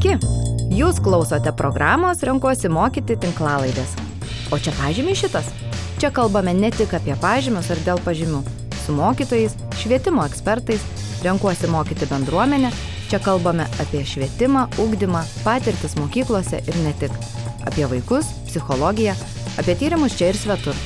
[0.00, 0.16] Sveiki!
[0.72, 3.90] Jūs klausote programos Renkuosi mokyti tinklalaidės.
[4.48, 5.50] O čia pažymiai šitas.
[6.00, 8.40] Čia kalbame ne tik apie pažymius ar dėl pažymių.
[8.80, 10.80] Su mokytojais, švietimo ekspertais,
[11.20, 12.72] renkuosi mokyti bendruomenę.
[13.12, 17.12] Čia kalbame apie švietimą, ugdymą, patirtis mokyklose ir ne tik.
[17.68, 19.12] Apie vaikus, psichologiją,
[19.60, 20.76] apie tyrimus čia ir svetur.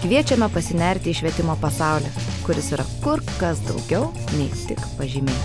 [0.00, 2.08] Kviečiame pasinerti į švietimo pasaulį,
[2.48, 5.44] kuris yra kur kas daugiau nei tik pažymiai.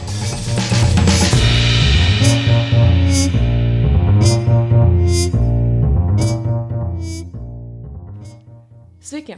[9.11, 9.35] Sveiki!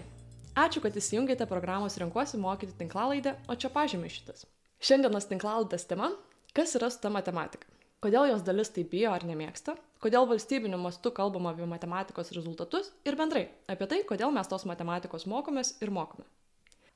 [0.54, 4.44] Ačiū, kad įsijungėte programos Renkuosi mokyti tinklalaidę, o čia pažymė šitas.
[4.86, 6.12] Šiandienos tinklalaidės tema-
[6.60, 7.66] kas yra ta matematika?
[8.06, 9.74] Kodėl jos dalis taip bijo ar nemėgsta?
[9.98, 15.26] Kodėl valstybiniu mastu kalbama apie matematikos rezultatus ir bendrai apie tai, kodėl mes tos matematikos
[15.26, 16.30] mokomės ir mokome.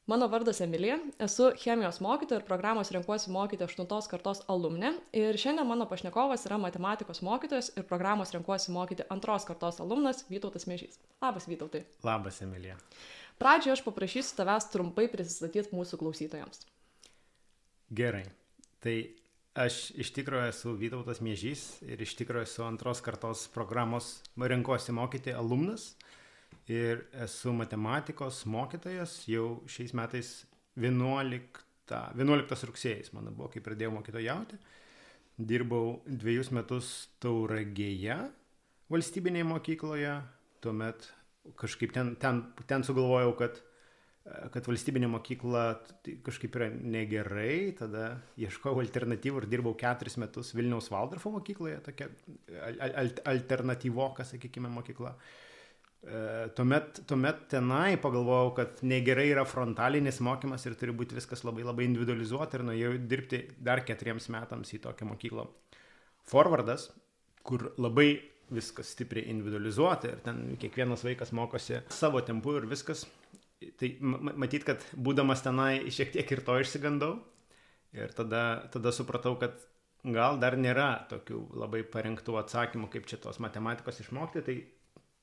[0.08, 5.68] Mano vardas Emilija, esu chemijos mokytoja ir programos Renkuosi mokyti 8 kartos alumne ir šiandien
[5.68, 10.96] mano pašnekovas yra matematikos mokytojas ir programos Renkuosi mokyti 2 kartos alumnas Vytautas Mėžys.
[11.22, 11.84] Labas Vytautai.
[12.08, 12.78] Labas Emilija.
[13.38, 16.64] Pradžioje aš paprašysiu tavęs trumpai prisistatyti mūsų klausytojams.
[17.92, 18.24] Gerai.
[18.80, 18.96] Tai
[19.60, 25.36] aš iš tikrųjų esu Vytautas Mėžys ir iš tikrųjų esu antros kartos programos Renkuosi mokyti
[25.36, 25.98] alumnas
[26.72, 30.32] ir esu matematikos mokytojas jau šiais metais
[30.78, 34.60] 11, 11 rugsėjas, mano buvo, kai pradėjau mokytojauti.
[35.38, 36.90] Dirbau dviejus metus
[37.22, 38.18] Tauragėje
[38.92, 40.18] valstybinėje mokykloje,
[40.64, 41.08] tuomet
[41.60, 43.60] kažkaip ten, ten, ten sugalvojau, kad,
[44.52, 45.66] kad valstybinė mokykla
[46.04, 52.10] tai kažkaip yra negerai, tada ieškojau alternatyvų ir dirbau keturis metus Vilniaus Valdorfo mokykloje, tokia
[52.68, 55.14] al, alternatyvoka, sakykime, mokykla.
[55.14, 55.47] Uh,
[56.56, 61.88] tuomet, tuomet tenai pagalvojau, kad negerai yra frontalinis mokymas ir turi būti viskas labai labai
[61.90, 65.48] individualizuota ir nuėjau dirbti dar keturiems metams į tokią mokyklą.
[66.28, 66.90] Forwardas,
[67.48, 68.10] kur labai
[68.54, 73.06] viskas stipriai individualizuota ir ten kiekvienas vaikas mokosi savo tempu ir viskas.
[73.80, 73.90] Tai
[74.38, 77.16] matyt, kad būdamas tenai šiek tiek ir to išsigandau
[77.98, 79.58] ir tada, tada supratau, kad
[80.06, 84.58] gal dar nėra tokių labai parengtų atsakymų, kaip čia tos matematikos išmokti, tai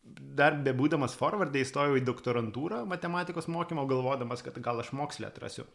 [0.04, 5.66] dar bebūdamas forwardai įstojau į doktorantūrą matematikos mokymo, galvodamas, kad gal aš mokslę atrasiu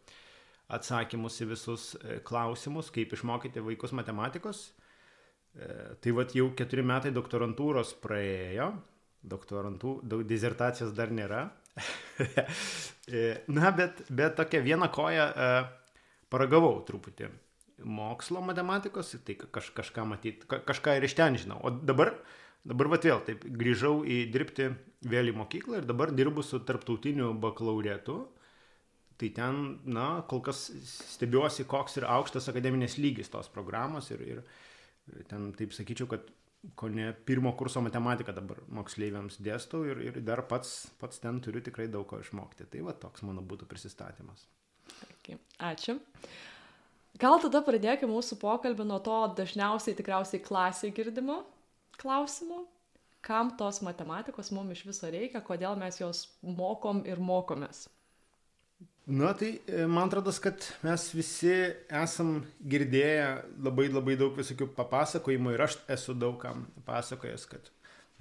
[0.70, 4.68] atsakymus į visus e, klausimus, kaip išmokyti vaikus matematikos.
[5.58, 8.70] E, tai vad jau keturi metai doktorantūros praėjo,
[9.34, 11.48] doktorantų, daug dizertacijos dar nėra.
[13.10, 15.24] E, na, bet, bet tokia viena koja
[16.30, 17.32] paragavau truputį
[17.82, 21.58] mokslo matematikos, tai kaž, kažką matyti, kažką ir iš ten žinau.
[21.66, 22.14] O dabar
[22.68, 24.68] Dabar vat vėl taip grįžau į dirbti
[25.08, 28.20] vėl į mokyklą ir dabar dirbu su tarptautiniu bakalaureatu.
[29.20, 30.70] Tai ten, na, kol kas
[31.16, 36.30] stebiuosi, koks yra aukštas akademinės lygis tos programos ir, ir ten taip sakyčiau, kad
[36.80, 41.64] ko ne pirmo kurso matematiką dabar moksleiviams dėstau ir, ir dar pats, pats ten turiu
[41.64, 42.68] tikrai daug ko išmokti.
[42.72, 44.48] Tai va toks mano būtų prisistatymas.
[45.60, 46.00] Ačiū.
[47.20, 51.42] Gal tada pradėkime mūsų pokalbį nuo to dažniausiai tikriausiai klasiai girdimo,
[52.00, 52.64] klausimų,
[53.26, 57.88] kam tos matematikos mums iš viso reikia, kodėl mes jos mokom ir mokomės.
[59.10, 61.54] Na tai e, man atrodo, kad mes visi
[62.02, 63.26] esam girdėję
[63.66, 67.72] labai labai daug visokių papasakojimų ir aš esu daugam pasakojęs, kad,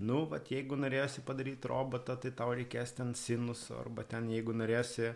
[0.01, 5.13] nu, vat, jeigu norėsi padaryti robotą, tai tau reikės ten sinusų, arba ten jeigu norėsi,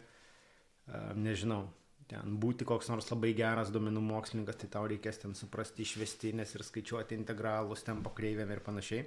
[1.17, 1.65] nežinau,
[2.13, 6.65] ten būti koks nors labai geras duomenų mokslininkas, tai tau reikės ten suprasti išvestinės ir
[6.67, 9.07] skaičiuoti integralus, tempo kreivėm ir panašiai.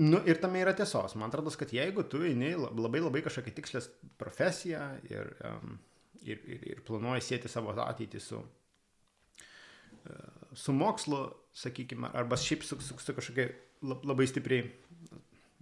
[0.00, 1.16] Nu, ir tame yra tiesos.
[1.18, 3.88] Man atrodo, kad jeigu tu eini labai labai kažkokią tikslės
[4.20, 5.78] profesiją ir, um,
[6.22, 11.24] ir, ir, ir planuoji sėti savo ateitį su, uh, su mokslu,
[11.64, 13.50] sakykime, arba šiaip su, su, su kažkokia
[13.82, 14.68] labai stipriai,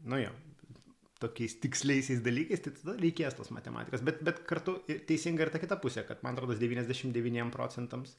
[0.05, 0.35] nu jo,
[1.23, 4.03] tokiais tiksliaisiais dalykais, tai tada reikės tos matematikos.
[4.07, 8.15] Bet, bet kartu teisinga ir ta kita pusė, kad man atrodo 99 procentams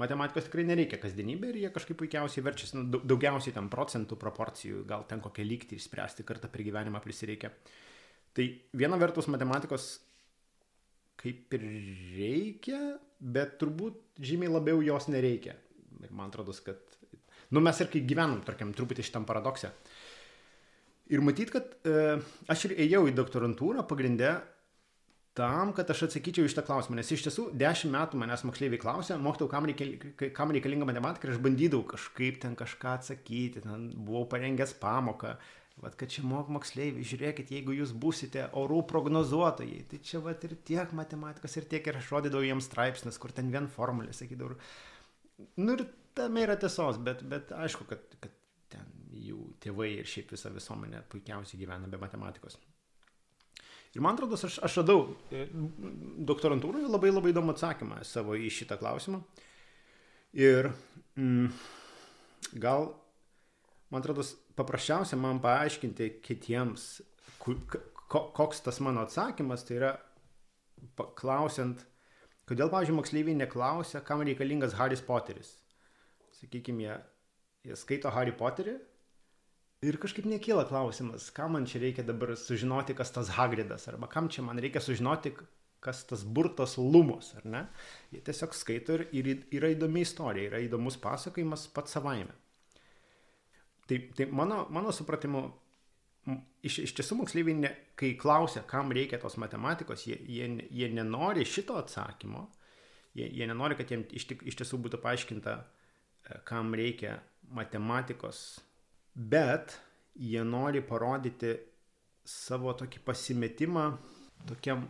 [0.00, 5.06] matematikos tikrai nereikia kasdienybė ir jie kažkaip puikiausiai verčiasi, nu, daugiausiai tam procentų proporcijų, gal
[5.08, 7.52] ten kokią lygtį išspręsti kartą per gyvenimą prisireikia.
[8.34, 9.92] Tai viena vertus matematikos
[11.22, 11.68] kaip ir
[12.18, 12.80] reikia,
[13.22, 15.54] bet turbūt žymiai labiau jos nereikia.
[16.02, 16.82] Ir man atrodo, kad,
[17.54, 19.70] nu mes ir kai gyvenam, tarkim, truputį šitam paradokse.
[19.70, 19.93] Uh,
[21.12, 22.16] Ir matyt, kad e,
[22.48, 24.38] aš ir ėjau į doktorantūrą pagrindę
[25.36, 26.96] tam, kad aš atsakyčiau iš tą klausimą.
[27.00, 31.34] Nes iš tiesų dešimt metų manęs moksleiviai klausė, mokytau, kam, reikia, kam reikalinga matematika ir
[31.34, 35.34] aš bandydavau kažkaip ten kažką atsakyti, ten buvau parengęs pamoką.
[35.82, 40.54] Vat, kad čia mok moksleiviai, žiūrėkit, jeigu jūs būsite orų prognozuotojai, tai čia vat ir
[40.68, 44.54] tiek matematikos, ir tiek ir aš rodydavau jiems straipsnius, kur ten vien formulė, sakydavau.
[45.58, 45.82] Nu ir
[46.14, 48.13] tame yra tiesos, bet, bet aišku, kad,
[49.14, 52.58] jų tėvai ir šiaip visa visuomenė puikiausiai gyvena be matematikos.
[53.94, 55.44] Ir man atrodo, aš, aš radau e,
[56.26, 59.20] doktorantūroje labai labai įdomų atsakymą savo į šitą klausimą.
[60.34, 60.72] Ir
[61.14, 61.52] mm,
[62.58, 62.88] gal,
[63.94, 64.26] man atrodo,
[64.58, 66.88] paprasčiausia man paaiškinti kitiems,
[67.38, 69.92] koks tas mano atsakymas, tai yra
[71.18, 71.86] klausiant,
[72.50, 75.54] kodėl, pavyzdžiui, moksleiviai neklausia, kam reikalingas Haris Poteris.
[76.34, 76.98] Sakykime, jie,
[77.70, 78.74] jie skaito Harry Potterį
[79.84, 84.30] Ir kažkaip nekyla klausimas, kam man čia reikia dabar sužinoti, kas tas Hagridas, arba kam
[84.32, 85.34] čia man reikia sužinoti,
[85.84, 87.60] kas tas burtas lumos, ar ne?
[88.12, 92.32] Jie tiesiog skaito ir, ir yra įdomi istorija, yra įdomus pasakojimas pats savaime.
[93.84, 95.44] Tai, tai mano, mano supratimu,
[96.64, 101.44] iš, iš tiesų moksleiviai, ne, kai klausia, kam reikia tos matematikos, jie, jie, jie nenori
[101.44, 102.46] šito atsakymo,
[103.18, 107.18] jie, jie nenori, kad jiems iš, iš tiesų būtų paaiškinta, e, kam reikia
[107.52, 108.46] matematikos
[109.14, 109.78] bet
[110.14, 111.54] jie nori parodyti
[112.24, 113.86] savo tokį pasimetimą
[114.48, 114.86] tokiam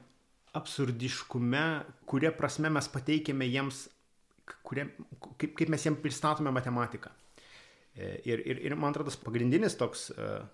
[0.54, 1.64] absurdiškume,
[2.06, 3.88] kuria prasme mes pateikėme jiems,
[4.66, 4.86] kurie,
[5.40, 7.10] kaip, kaip mes jiems pristatome matematiką.
[7.94, 10.44] E, ir, ir, ir man atrodo, pagrindinis toks uh,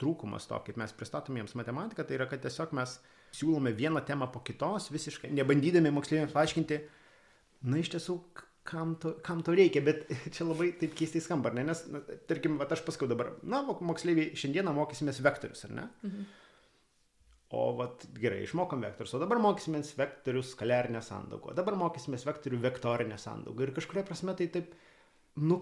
[0.00, 2.96] trūkumas to, kaip mes pristatome jiems matematiką, tai yra, kad tiesiog mes
[3.36, 6.80] siūlome vieną temą po kitos, visiškai nebandydami moksleiviams paaiškinti,
[7.70, 8.16] na iš tiesų,
[8.64, 10.04] kam to, kam to reikia, bet
[10.34, 11.64] čia labai taip keistai skamba, ne?
[11.70, 15.88] nes, na, tarkim, va, aš paskau dabar, na, moksleiviai, šiandieną mokysimės vektorius, ar ne?
[16.06, 16.28] Mhm.
[17.58, 22.60] O vat, gerai, išmokom vektorius, o dabar mokysimės vektorius skaliarinę sandaugą, o dabar mokysimės vektorių
[22.62, 23.66] vektorinę sandaugą.
[23.66, 24.76] Ir kažkuria prasme tai taip,
[25.42, 25.58] nu,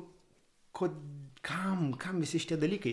[0.77, 0.91] ko,
[1.41, 2.93] kam, kam visi šitie dalykai?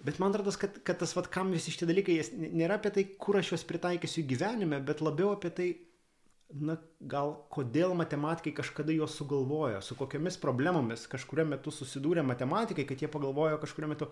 [0.00, 2.16] Bet man atrodo, kad, kad tas, vat, kam visi šitie dalykai,
[2.56, 5.68] nėra apie tai, kur aš juos pritaikysiu gyvenime, bet labiau apie tai,
[6.58, 6.76] na
[7.10, 13.10] gal kodėl matematikai kažkada juos sugalvojo, su kokiamis problemomis kažkurio metu susidūrė matematikai, kad jie
[13.12, 14.08] pagalvojo kažkurio metu,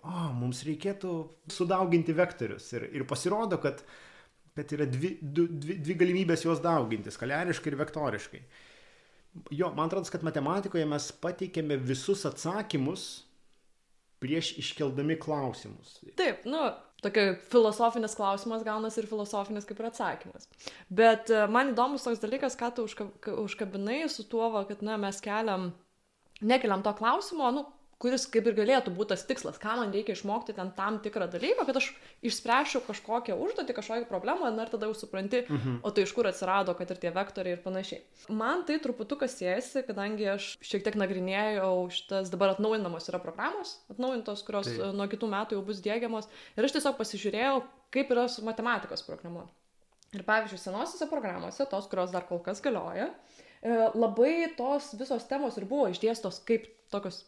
[0.00, 1.12] o, mums reikėtų
[1.52, 2.70] sudauginti vektorius.
[2.76, 3.82] Ir, ir pasirodo, kad,
[4.56, 8.42] kad yra dvi, du, dvi, dvi galimybės juos dauginti- skaliariškai ir vektoriškai.
[9.56, 13.24] Jo, man atrodo, kad matematikoje mes pateikėme visus atsakymus
[14.22, 15.98] prieš iškeldami klausimus.
[16.18, 16.62] Taip, nu,
[17.02, 20.48] tokia filosofinis klausimas gaunasi ir filosofinis kaip ir atsakymas.
[21.02, 22.86] Bet e, man įdomus toks dalykas, ką tu
[23.42, 25.72] užkabinai su tuo, kad na, mes keliam,
[26.40, 27.66] nekeliam to klausimo, nu,
[28.02, 31.66] kuris kaip ir galėtų būti tas tikslas, ką man reikia išmokti ten tam tikrą dalyką,
[31.68, 31.90] kad aš
[32.26, 35.78] išspręšiu kažkokią užduotį, kažkokią problemą, na ir tada jau supranti, mhm.
[35.86, 38.02] o tai iš kur atsirado, kad ir tie vektoriai ir panašiai.
[38.42, 44.42] Man tai truputuką siejasi, kadangi aš šiek tiek nagrinėjau šitas dabar atnaujinamos yra programos, atnaujintos,
[44.46, 44.92] kurios tai.
[44.98, 47.56] nuo kitų metų jau bus dėgiamos ir aš tiesiog pasižiūrėjau,
[47.94, 49.46] kaip yra su matematikos programa.
[50.12, 53.06] Ir pavyzdžiui, senosiose programuose, tos, kurios dar kol kas galioja,
[53.62, 57.22] e, labai tos visos temos ir buvo išdėstos kaip tokios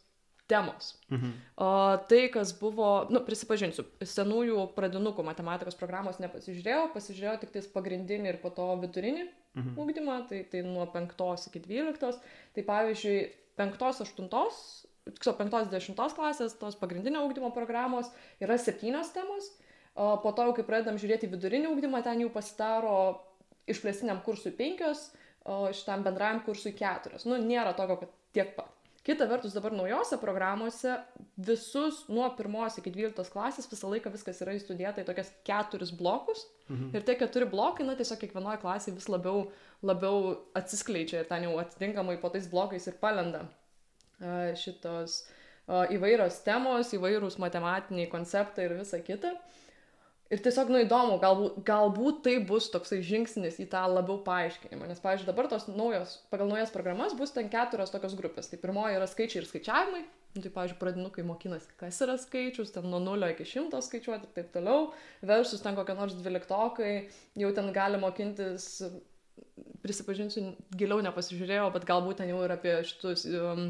[0.51, 0.95] temos.
[1.09, 1.33] Mhm.
[1.57, 1.69] O
[2.09, 8.41] tai, kas buvo, nu, prisipažinsiu, senųjų pradinukų matematikos programos nepasižiūrėjau, pasižiūrėjau tik tais pagrindinį ir
[8.43, 9.77] po to vidurinį mhm.
[9.81, 12.21] ugdymą, tai, tai nuo 5 iki 12.
[12.55, 13.19] Tai pavyzdžiui,
[13.61, 14.29] 5-8
[15.05, 18.09] tiksliau 5-10 klasės tos pagrindinio ugdymo programos
[18.43, 19.51] yra septynios temos,
[19.95, 22.97] o po to, kai pradedam žiūrėti vidurinį ugdymą, ten jau pasidaro
[23.71, 25.11] išplėstiniam kursui penkios,
[25.45, 27.27] o šitam bendrajam kursui keturios.
[27.29, 28.74] Nu, nėra tokio, kad tiek pat.
[29.05, 30.95] Kita vertus, dabar naujose programuose
[31.37, 36.47] visus nuo pirmos iki dvyliktos klasės visą laiką viskas yra įstudėta į tokias keturis blokus.
[36.71, 36.95] Mhm.
[36.97, 39.51] Ir tie keturi blokai, na, tiesiog kiekvienoje klasėje vis labiau,
[39.85, 43.45] labiau atsiskleidžia ir ten jau atitinkamai po tais blokais ir palenda
[44.57, 45.25] šitos
[45.69, 49.35] įvairios temos, įvairūs matematiniai konceptai ir visa kita.
[50.35, 54.89] Ir tiesiog, nu, įdomu, galbūt, galbūt tai bus toksai žingsnis į tą labiau paaiškinimą.
[54.91, 58.51] Nes, pavyzdžiui, dabar tos naujos, pagal naujas programas bus ten keturios tokios grupės.
[58.51, 60.03] Tai pirmoji yra skaičiai ir skaičiavimai.
[60.35, 64.35] Nu, tai, pavyzdžiui, pradinukai mokinasi, kas yra skaičius, ten nuo 0 iki 100 skaičiuoti ir
[64.35, 64.89] taip toliau.
[65.23, 66.93] Versus ten kokie nors dvyliktokai,
[67.39, 68.73] jau ten gali mokintis,
[69.87, 73.69] prisipažinsiu, giliau nepasižiūrėjau, bet galbūt ten jau ir apie šitus um,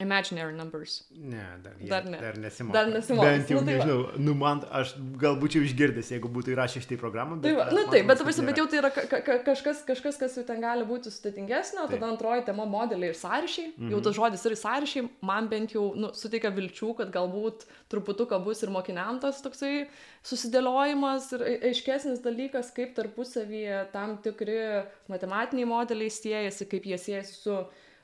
[0.00, 1.04] Imaginary numbers.
[1.10, 2.18] Ne, dar, jie, dar, ne.
[2.22, 2.72] dar nesimokė.
[2.72, 3.26] Dar nesimokė.
[3.28, 4.20] Bent jau nu, tai nežinau, va.
[4.24, 7.36] nu man, aš gal būčiau išgirdęs, jeigu būtų įrašę šitą programą.
[7.36, 10.16] Bet, tai va, nu taip, bet, bet, bet jau tai yra ka, ka, kažkas, kažkas,
[10.22, 13.66] kas jau ten gali būti sudėtingesnio, tada antroji tema modeliai ir sąryšiai.
[13.74, 13.90] -hmm.
[13.92, 18.64] Jau tas žodis ir sąryšiai man bent jau nu, suteikia vilčių, kad galbūt truputuką bus
[18.64, 19.84] ir mokiniam tas toksai
[20.24, 27.60] susidėliojimas ir aiškesnis dalykas, kaip tarpusavyje tam tikri matematiniai modeliai siejasi, kaip jie siejasi su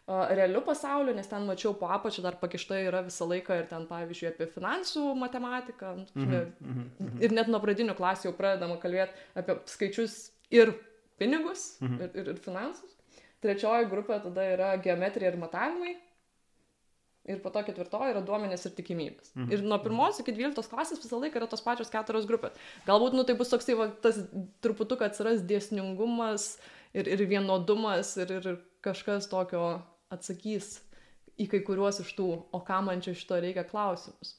[0.06, 4.28] realiu pasauliu, nes ten mačiau po apačią dar pakišta yra visą laiką ir ten, pavyzdžiui,
[4.30, 5.94] apie finansų matematiką.
[5.96, 7.22] Mm -hmm, mm -hmm.
[7.24, 10.74] Ir net nuo pradinių klasių jau pradedama kalbėti apie skaičius ir
[11.18, 12.02] pinigus, mm -hmm.
[12.04, 12.92] ir, ir, ir finansus.
[13.40, 15.96] trečioji grupė tada yra geometrija ir matavimai.
[17.24, 19.32] Ir po to ketvirtoji yra duomenės ir tikimybės.
[19.34, 19.52] Mhm.
[19.52, 22.52] Ir nuo pirmos iki dvyliktos klasės visą laiką yra tos pačios keturios grupės.
[22.86, 24.20] Galbūt, nu, tai bus toksai, va, tas
[24.60, 26.58] truputuką atsiras dėsningumas
[26.94, 29.82] ir, ir vienodumas ir, ir kažkas tokio
[30.14, 30.80] atsakys
[31.40, 34.34] į kai kuriuos iš tų, o ką man čia šito reikia klausimus.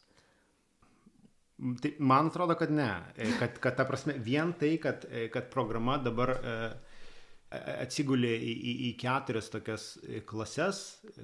[1.57, 2.89] Tai man atrodo, kad ne.
[3.17, 6.55] E, kad, kad ta prasme, vien tai, kad, e, kad programa dabar e,
[7.81, 9.87] atsigulė į, į, į keturias tokias
[10.29, 10.81] klases,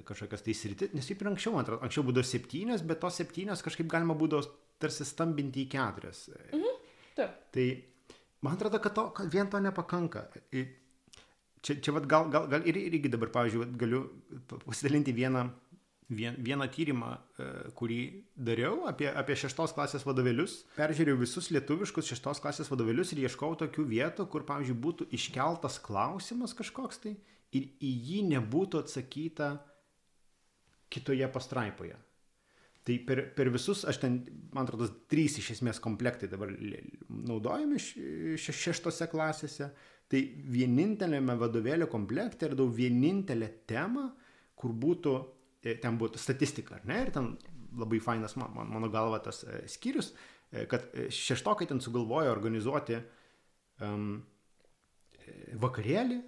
[0.08, 3.62] kažkokias tai sritis, nes kaip ir anksčiau, man atrodo, anksčiau būdavo septynios, bet tos septynios
[3.62, 4.46] kažkaip galima būdavo
[4.82, 6.26] tarsi stambinti į keturias.
[6.50, 6.80] Mhm.
[7.14, 7.34] Taip.
[7.54, 7.66] Tai
[8.42, 10.26] man atrodo, kad, to, kad vien to nepakanka.
[11.64, 14.02] Čia, čia vat, gal, gal, gal ir, irgi dabar, pavyzdžiui, vat, galiu
[14.66, 15.46] pasidalinti vieną,
[16.12, 18.00] vien, vieną tyrimą, e, kurį
[18.36, 20.58] dariau apie, apie šeštos klasės vadovėlius.
[20.76, 26.56] Peržiūrėjau visus lietuviškus šeštos klasės vadovėlius ir ieškau tokių vietų, kur, pavyzdžiui, būtų iškeltas klausimas
[26.56, 27.16] kažkoks tai
[27.54, 29.54] ir į jį nebūtų atsakyta
[30.92, 31.96] kitoje pastraipoje.
[32.84, 34.18] Tai per, per visus, aš ten,
[34.52, 36.50] man atrodo, trys iš esmės komplektai dabar
[37.08, 39.70] naudojami šeštose klasėse.
[40.12, 40.20] Tai
[40.52, 44.10] vienintelėme vadovėlio komplekte radau vienintelę temą,
[44.58, 45.14] kur būtų,
[45.64, 47.00] e, ten būtų statistika, ar ne?
[47.06, 47.32] Ir ten
[47.74, 50.12] labai fainas, man, mano galva, tas e, skyrius,
[50.52, 53.00] e, kad šeštokai ten sugalvojo organizuoti
[53.82, 54.22] um,
[55.58, 56.20] vakarėlį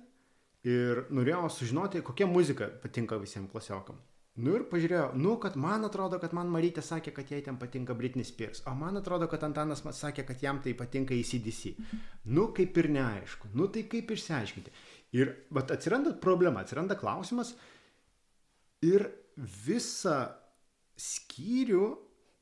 [0.66, 4.00] ir norėjo sužinoti, kokia muzika patinka visiems klasiokam.
[4.36, 7.94] Nu ir pažiūrėjau, nu, kad man atrodo, kad man Marytė sakė, kad jai ten patinka
[7.96, 11.72] Britney Spears, o man atrodo, kad Antanas man sakė, kad jam tai patinka įCDC.
[12.36, 14.74] Nu, kaip ir neaišku, nu tai kaip išsiaiškinti.
[15.16, 17.54] Ir vat, atsiranda problema, atsiranda klausimas
[18.84, 19.08] ir
[19.64, 20.18] visą
[21.00, 21.86] skyrių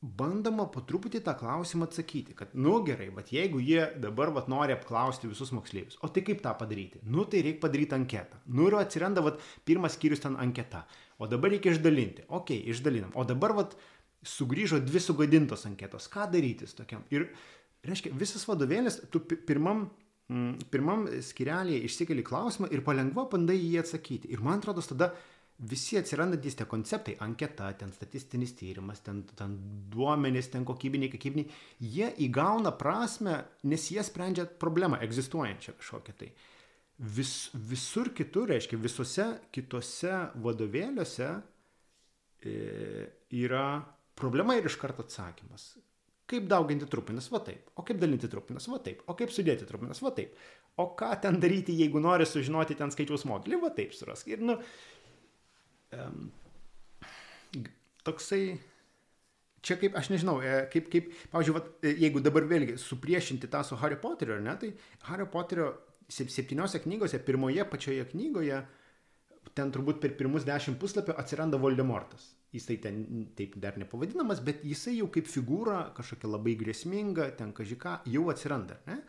[0.05, 4.75] bandoma po truputį tą klausimą atsakyti, kad, nu gerai, bet jeigu jie dabar vat, nori
[4.75, 7.01] apklausti visus moksleivius, o tai kaip tą padaryti?
[7.07, 8.43] Nu tai reikia padaryti anketą.
[8.51, 10.83] Nu ir atsiranda vat, pirmas skyrius ten anketa.
[11.17, 12.25] O dabar reikia išdalinti.
[12.35, 13.13] Ok, išdalinam.
[13.15, 13.75] O dabar vat,
[14.25, 16.09] sugrįžo dvi sugadintos anketos.
[16.11, 17.05] Ką daryti tokiam?
[17.13, 17.29] Ir,
[17.85, 19.87] reiškia, visas vadovėlis, tu pirmam,
[20.31, 24.31] mm, pirmam skirelėje išsikeli klausimą ir palengva bandai jį atsakyti.
[24.33, 25.13] Ir man atrodo, tada
[25.55, 29.55] visi atsirandantys tie konceptai, anketa, ten statistinis tyrimas, ten, ten
[29.91, 36.33] duomenys, ten kokybiniai, kiekybiniai, jie įgauna prasme, nes jie sprendžia problemą egzistuojančią kažkokią tai.
[36.95, 41.27] Vis, visur kitur, reiškia, visose kitose vadovėliuose
[42.47, 42.53] e,
[43.35, 43.65] yra
[44.15, 45.73] problema ir iš karto atsakymas.
[46.25, 47.67] Kaip dauginti trupinas, va taip.
[47.77, 49.03] O kaip dalinti trupinas, va taip.
[49.11, 50.39] O kaip sudėti trupinas, va taip.
[50.81, 54.31] O ką ten daryti, jeigu nori sužinoti ten skaičiaus modelį, va taip surask.
[54.31, 54.55] Ir, nu,
[55.99, 56.31] um,
[58.07, 58.41] toksai,
[59.65, 63.61] čia kaip, aš nežinau, e, kaip, kaip pavyzdžiui, vat, e, jeigu dabar vėlgi supriešinti tą
[63.67, 64.73] su Harry Potteriu, ar ne, tai
[65.11, 65.73] Harry Potterio
[66.09, 68.61] septyniose knygose, pirmoje pačioje knygoje,
[69.55, 72.31] ten turbūt per pirmus dešimt puslapio atsiranda Voldemortas.
[72.55, 73.01] Jisai ten
[73.35, 78.79] taip dar nepavadinamas, bet jisai jau kaip figūra, kažkokia labai grėsminga, ten kažką, jau atsiranda.
[78.87, 78.99] Ne?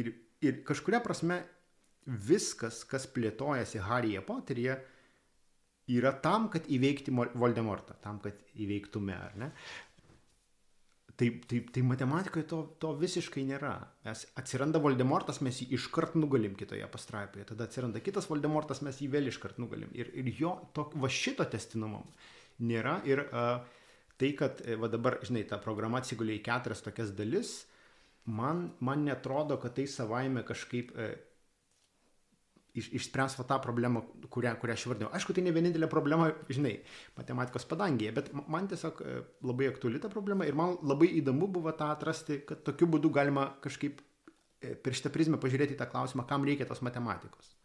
[0.00, 0.12] Ir,
[0.44, 1.42] ir kažkuria prasme
[2.08, 4.78] viskas, kas plėtojasi Harry'e Potteryje,
[5.92, 9.50] yra tam, kad įveikti Voldemortą, tam, kad įveiktume, ar ne?
[11.18, 13.72] Tai, tai, tai matematikoje to, to visiškai nėra.
[14.06, 19.08] Mes atsiranda Voldemortas, mes jį iškart nugalim kitoje pastraipoje, tada atsiranda kitas Voldemortas, mes jį
[19.16, 19.90] vėl iškart nugalim.
[19.98, 22.04] Ir, ir jo, to, va šito testinumo
[22.62, 23.00] nėra.
[23.10, 23.64] Ir uh,
[24.14, 27.56] tai, kad va dabar, žinai, ta programa atsigulė į keturias tokias dalis,
[28.38, 31.16] man, man netrodo, kad tai savaime kažkaip uh,
[32.80, 35.12] iš, išspręs va tą problemą, kurią, kurią aš vardėjau.
[35.18, 36.76] Aišku, tai ne vienintelė problema, žinai,
[37.18, 39.20] matematikos padangėje, bet man tiesiog e,
[39.50, 43.50] labai aktuali ta problema ir man labai įdomu buvo tą atrasti, kad tokiu būdu galima
[43.64, 47.58] kažkaip e, per šitą prizmę pažiūrėti tą klausimą, kam reikia tos matematikos.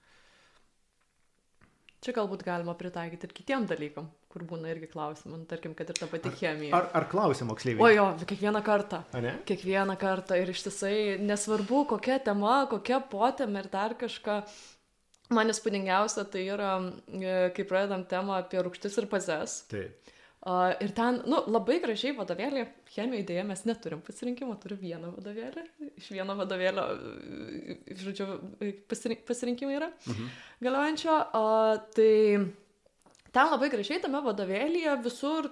[2.03, 5.95] Čia galbūt galima pritaikyti ir kitiem dalykam, kur būna irgi klausimų, nu, tarkim, kad ir
[6.01, 6.75] ta pati ar, chemija.
[6.75, 7.85] Ar, ar klausia moksleiviai?
[7.85, 8.99] O jo, kiekvieną kartą.
[9.47, 14.35] Kiekvieną kartą ir ištisai, nesvarbu, kokia tema, kokia potėm ir dar kažką,
[15.33, 16.75] Man įspūdingiausia tai yra,
[17.09, 19.63] e, kai pradedam temą apie rūgštis ir bazes.
[19.71, 19.99] Taip.
[20.43, 25.61] Uh, ir ten, nu, labai gražiai vadovėlį, chemijoje dėja mes neturim pasirinkimo, turiu vieną vadovėlį,
[26.01, 26.83] iš vieno vadovėlio,
[27.63, 28.27] e, žodžiu,
[28.91, 30.33] pasirink, pasirinkimai yra mhm.
[30.67, 31.15] galiojančio.
[31.39, 32.11] Uh, tai
[33.31, 35.47] ten labai gražiai tame vadovėlyje visur,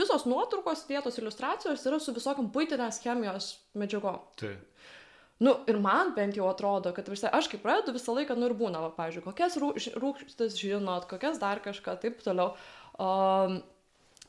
[0.00, 4.16] visos nuotraukos, dėtos iliustracijos yra su visokiam puitinės chemijos medžiagom.
[4.40, 4.64] Taip.
[5.42, 8.54] Nu, ir man bent jau atrodo, kad visai, aš kaip pradedu visą laiką, nu ir
[8.58, 12.52] būna, va, pavyzdžiui, kokias rūkštis žinot, kokias dar kažką, taip toliau.
[13.02, 13.58] Um,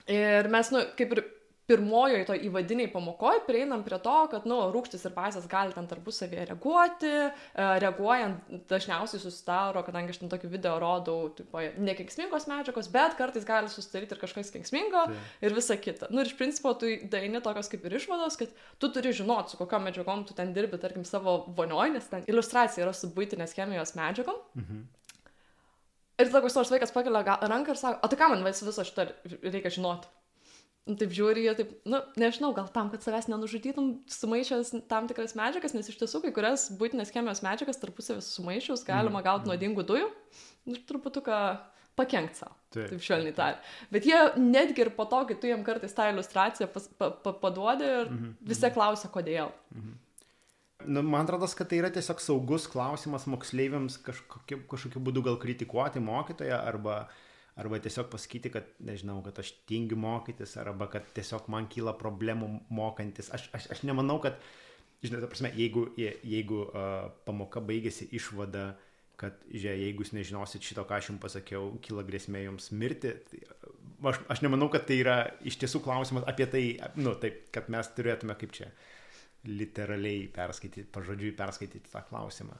[0.10, 1.24] ir mes, nu, kaip ir
[1.70, 6.48] pirmojoj to įvadiniai pamokoj prieinam prie to, kad, nu, rūkštis ir bazės gali ten tarpusavėje
[6.50, 13.15] reaguoti, e, reaguojant dažniausiai susidaro, kadangi aš ten tokį video rodau, tipo, nekenksmingos medžiagos, bet
[13.20, 15.05] kartais gali susidaryti ir kažkas kenksmingo
[15.41, 16.10] ir visa kita.
[16.12, 18.51] Nu, ir iš principo tu daini tokios kaip ir išvados, kad
[18.84, 22.84] tu turi žinoti, su kokiam medžiagom tu ten dirbi, tarkim, savo vonioj, nes ten iliustracija
[22.84, 24.36] yra su būtinės chemijos medžiagom.
[24.60, 24.84] Mhm.
[26.22, 28.84] Ir tada koks nors vaikas pakelia ranką ir sako, o tai ką man vis- viso
[28.86, 29.08] šitą
[29.41, 30.12] reikia žinoti?
[30.83, 35.31] Nu, Taip žiūri, jie taip, nu, nežinau, gal tam, kad savęs nenužudytum, sumaišęs tam tikras
[35.39, 39.53] medžiagas, nes iš tiesų kai kurias būtinės chemijos medžiagas tarpusavį sumaišius galima Mm, gauti mm.
[39.53, 40.09] nuodingų dujų
[40.73, 41.39] ir truputuką
[41.95, 42.57] pakenkti savo.
[42.73, 42.89] Taip.
[42.91, 43.71] Taip švelniai tariant.
[43.93, 47.35] Bet jie netgi ir po to, kai tu jiem kartais tą iliustraciją pas, pa, pa,
[47.37, 49.53] paduodi ir Mhm, visi klausia, kodėl.
[50.83, 56.01] Nu, man atrodo, kad tai yra tiesiog saugus klausimas moksleiviams kažkokiu, kažkokiu būdu gal kritikuoti
[56.03, 57.07] mokytoją arba,
[57.60, 62.50] arba tiesiog pasakyti, kad, nežinau, kad aš tingiu mokytis arba kad tiesiog man kyla problemų
[62.74, 63.29] mokantis.
[63.36, 64.39] Aš, aš, aš nemanau, kad,
[65.05, 68.72] žinai, ta prasme, jeigu, je- jeigu uh, pamoka baigėsi išvada,
[69.22, 73.43] kad, žiūrėk, jeigu jūs nežinosit šito, ką aš jums pasakiau, kyla grėsmė jums mirti, tai
[74.10, 76.63] aš, aš nemanau, kad tai yra iš tiesų klausimas apie tai,
[76.98, 78.72] nu, taip, kad mes turėtume kaip čia
[79.45, 82.57] literaliai perskaityti, pažodžiui perskaityti tą klausimą.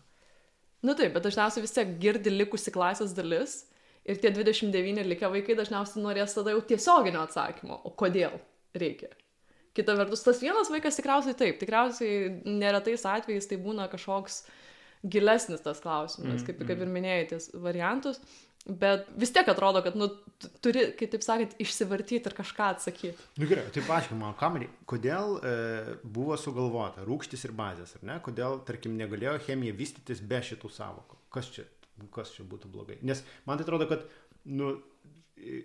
[0.84, 3.62] Nu taip, bet dažniausiai vis tiek girdi likusi klasės dalis
[4.06, 8.40] ir tie 29 likę vaikai dažniausiai norės tada jau tiesioginio atsakymo, o kodėl
[8.76, 9.12] reikia.
[9.74, 14.44] Kita vertus, tas vienas vaikas tikriausiai taip, tikriausiai neretais atvejais tai būna kažkoks
[15.04, 18.20] gilesnis tas klausimas, Mhm, kaip, kaip ir minėjai, ties variantus,
[18.66, 20.08] bet vis tiek atrodo, kad nu,
[20.40, 23.28] tu turi, kaip taip sakant, išsivartyti ir kažką atsakyti.
[23.42, 25.54] Nu gerai, tai paaiškink man, kamerį, kodėl e,
[26.04, 28.20] buvo sugalvota rūkštis ir bazės, ar ne?
[28.24, 31.20] Kodėl, tarkim, negalėjo chemija vystytis be šitų savokų?
[31.34, 31.66] Kas čia,
[32.14, 33.00] kas čia būtų blogai?
[33.06, 34.08] Nes man tai atrodo, kad,
[34.50, 34.76] nu,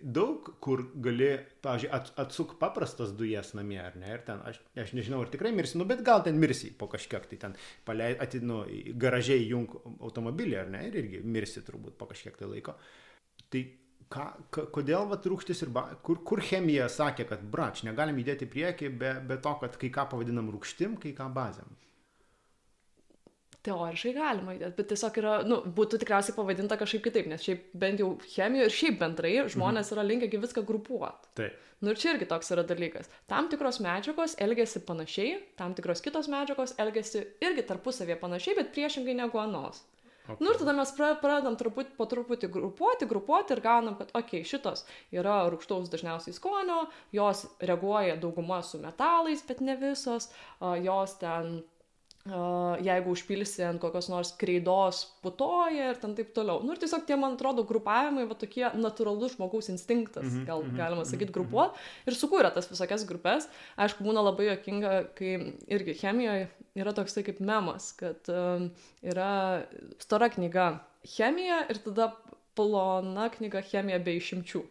[0.03, 1.31] daug kur gali,
[1.63, 4.11] pavyzdžiui, at, atsuk paprastas dujas namie, ar ne?
[4.17, 7.27] Ir ten, aš, aš nežinau, ar tikrai mirsi, nu, bet gal ten mirsi po kažkiek,
[7.31, 8.63] tai ten palei, atinu,
[9.01, 10.87] garažiai jung automobilį, ar ne?
[10.89, 12.75] Ir irgi mirsi turbūt po kažkiek tai laiko.
[13.53, 13.65] Tai
[14.13, 18.49] ką, ka, kodėl vat rūkštis ir ba, kur, kur chemija sakė, kad brač, negalim judėti
[18.49, 21.77] į priekį be, be to, kad kai ką pavadinam rūkštim, kai ką bazėm.
[23.69, 28.01] Teoriškai galima įdėti, bet tiesiog yra, nu, būtų tikriausiai pavadinta kažkaip kitaip, nes šiaip bent
[28.03, 31.35] jau chemijoje ir šiaip bendrai žmonės yra linkę gi viską grupuoti.
[31.39, 31.65] Taip.
[31.79, 33.07] Nu ir čia irgi toks yra dalykas.
[33.31, 39.15] Tam tikros medžiagos elgesi panašiai, tam tikros kitos medžiagos elgesi irgi tarpusavėje panašiai, bet priešingai
[39.21, 39.85] negu anos.
[40.29, 40.45] Okay.
[40.45, 44.43] Nu ir tada mes pra- pradedam truputį, po truputį grupuoti, grupuoti ir gaunam, kad, okei,
[44.43, 44.83] okay, šitos
[45.15, 46.83] yra rūkštaus dažniausiai skonio,
[47.17, 50.29] jos reaguoja dauguma su metalais, bet ne visos,
[50.85, 51.63] jos ten,
[52.85, 56.61] jeigu užpilsi ant kokios nors kreidos putoja ir ten taip toliau.
[56.65, 60.77] Nu ir tiesiog tie, man atrodo, grupavimai, va tokie natūralus žmogaus instinktas, Mhm, gal mhm,
[60.77, 61.37] galima mhm, sakyti, mhm.
[61.39, 61.75] grupuot
[62.07, 63.49] ir sukūrė tas visokias grupės.
[63.77, 65.35] Aišku, būna labai jokinga, kai
[65.67, 68.71] irgi chemijoje yra toksai kaip memas, kad um,
[69.03, 69.65] yra
[69.99, 72.13] stora knyga chemija ir tada
[72.59, 74.63] plona knyga chemija be išimčių.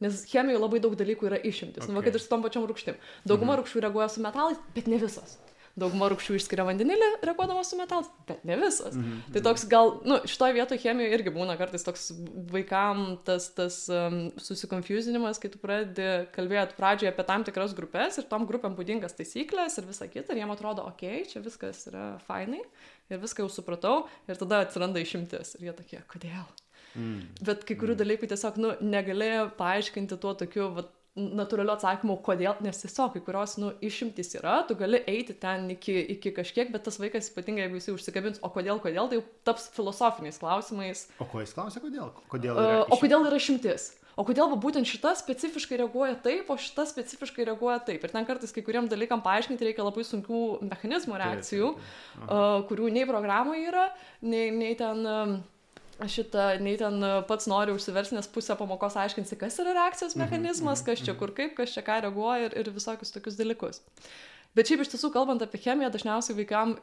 [0.00, 1.84] Nes chemijoje labai daug dalykų yra išimtis.
[1.84, 1.92] Okay.
[1.92, 2.96] Nu, va, kad ir su tom pačiom rūkštim.
[3.28, 3.60] Dauguma Mhm.
[3.60, 5.36] rūkščių reaguoja su metalais, bet ne visos.
[5.78, 8.96] Dauguma rūkščių išskiria vandenilį reaguodamos su metalais, bet ne visos.
[8.96, 9.32] Mhm.
[9.34, 12.08] Tai toks gal, nu, šitoje vietoje chemijoje irgi būna kartais toks
[12.50, 18.26] vaikam tas, tas um, susikonfusinimas, kai tu pradedi kalbėti pradžioje apie tam tikras grupės ir
[18.30, 22.12] tom grupėm būdingas taisyklės ir visa kita, ir jiem atrodo, okei, okay, čia viskas yra
[22.26, 22.64] fainai
[23.10, 23.96] ir viską jau supratau,
[24.30, 25.56] ir tada atsiranda išimtis.
[25.58, 26.46] Ir jie tokie, kodėl?
[26.98, 27.26] Mm.
[27.46, 32.82] Bet kai kurių dalykų tiesiog, nu, negalėjo paaiškinti tuo tokiu, vat, natūraliu atsakymu, kodėl, nes
[32.82, 37.00] tiesiog kai kurios, nu, išimtis yra, tu gali eiti ten iki, iki kažkiek, bet tas
[37.02, 41.08] vaikas, ypatingai jeigu jisai užsikabins, o kodėl, kodėl, tai jau taps filosofiniais klausimais.
[41.18, 42.14] O ko jis klausia, kodėl?
[42.30, 43.90] kodėl yra o kodėl yra šimtis?
[44.18, 48.02] O kodėl va, būtent šita specifiškai reaguoja taip, o šita specifiškai reaguoja taip.
[48.04, 52.26] Ir ten kartais kai kuriem dalykam paaiškinti reikia labai sunkių mechanizmų reakcijų, taip.
[52.26, 52.26] Aha.
[52.26, 53.88] uh, kurių nei programoje yra,
[54.22, 55.06] nei, nei ten...
[56.08, 60.80] Šitą, nei ten pats nori užsiversti, nes pusę pamokos aiškinsi, kas yra reakcijos Mhm, mechanizmas,
[60.80, 61.18] mhm, kas čia mhm.
[61.20, 63.82] kur kaip, kas čia ką reaguoja ir, ir visokius tokius dalykus.
[64.56, 66.78] Bet šiaip iš tiesų, kalbant apie chemiją, dažniausiai vaikam,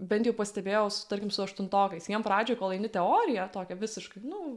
[0.00, 4.56] bent jau pastebėjau, su, tarkim, su aštuntokais, jiem pradžioje, kol eini teoriją, tokią visiškai, nu,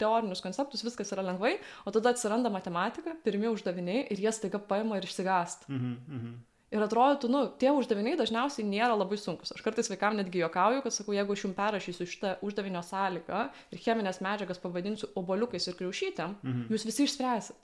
[0.00, 1.54] teorinius konceptus, viskas yra lengvai,
[1.86, 5.70] o tada atsiranda matematika, pirmie uždaviniai ir jie staiga paima ir išsigąsta.
[5.70, 6.34] Mhm, mhm.
[6.74, 9.52] Ir atrodytų, nu, tie uždaviniai dažniausiai nėra labai sunkus.
[9.54, 13.78] Aš kartais vaikam netgi juokauju, kad sakau, jeigu aš jums perrašysiu šitą uždavinio sąlygą ir
[13.84, 16.64] cheminės medžiagas pavadinsiu oboliukais ir kriaušytėm, Mhm.
[16.74, 17.54] jūs visi išspręsit.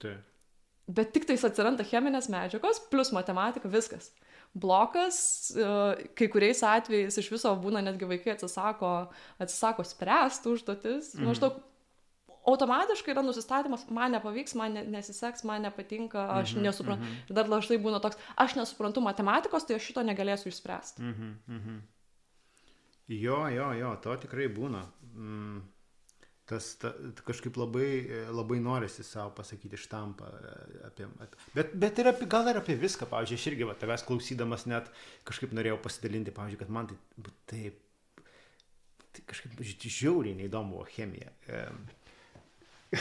[0.00, 0.22] Taip.
[0.88, 4.10] Bet tik tais atsiranda cheminės medžiagos, plus matematika, viskas.
[4.54, 9.08] Blokas, e, kai kuriais atvejais iš viso būna netgi vaikai atsisako,
[9.40, 11.14] atsisako spręsti užduotis.
[11.14, 11.22] Mhm.
[11.22, 11.28] Mhm.
[11.28, 11.60] Maždaug,
[12.46, 17.04] automatiškai yra nusistatymas, man nepavyks, man nesiseks, man nepatinka, aš mm -hmm, nesuprantu.
[17.04, 17.30] Mm -hmm.
[17.30, 21.02] Ir dar dažnai būna toks, aš nesuprantu matematikos, tai aš šito negalėsiu išspręsti.
[21.02, 21.80] Mm -hmm, mm -hmm.
[23.08, 24.86] Jo, jo, jo, to tikrai būna.
[25.14, 25.62] Mm,
[26.44, 26.92] tas ta,
[27.24, 27.88] kažkaip labai,
[28.32, 30.24] labai norisi savo pasakyti štampą
[30.86, 31.04] apie...
[31.20, 34.66] apie bet, bet ir apie, gal ir apie viską, pavyzdžiui, aš irgi va, tavęs klausydamas
[34.66, 34.90] net
[35.24, 36.96] kažkaip norėjau pasidalinti, pavyzdžiui, kad man tai
[37.46, 37.80] taip,
[39.12, 41.32] tai kažkaip žiauriai neįdomu buvo chemija.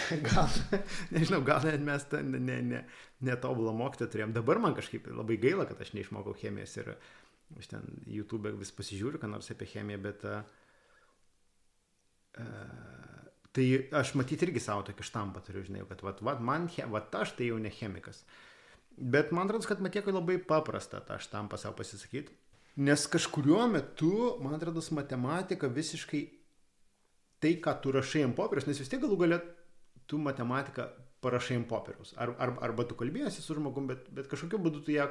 [0.27, 0.49] gal,
[1.13, 2.83] nežinau, gal net mes tą netobulą ne, ne,
[3.29, 4.35] ne mokytą turėjom.
[4.35, 6.93] Dabar man kažkaip labai gaila, kad aš neišmokau chemijos ir
[7.59, 10.41] aš ten YouTube vis pasižiūriu, ką nors apie chemiją, bet uh,
[13.53, 17.35] tai aš matyti irgi savo tokį štampą turiu, žinai, kad vat, vat, man, vat aš
[17.37, 18.23] tai jau ne chemikas.
[18.97, 22.33] Bet man atrodo, kad Matiekui labai paprasta tą štampą savo pasisakyti.
[22.85, 26.23] Nes kažkuriuo metu, man atrodo, matematika visiškai
[27.41, 29.39] tai, ką tu rašai ant popieriaus, nes vis tiek galų galę
[30.07, 30.87] tu matematiką
[31.23, 32.13] parašai ant popieriaus.
[32.19, 35.07] Ar, ar, arba tu kalbėjasi su žmogum, bet, bet kažkokiu būdu tu ją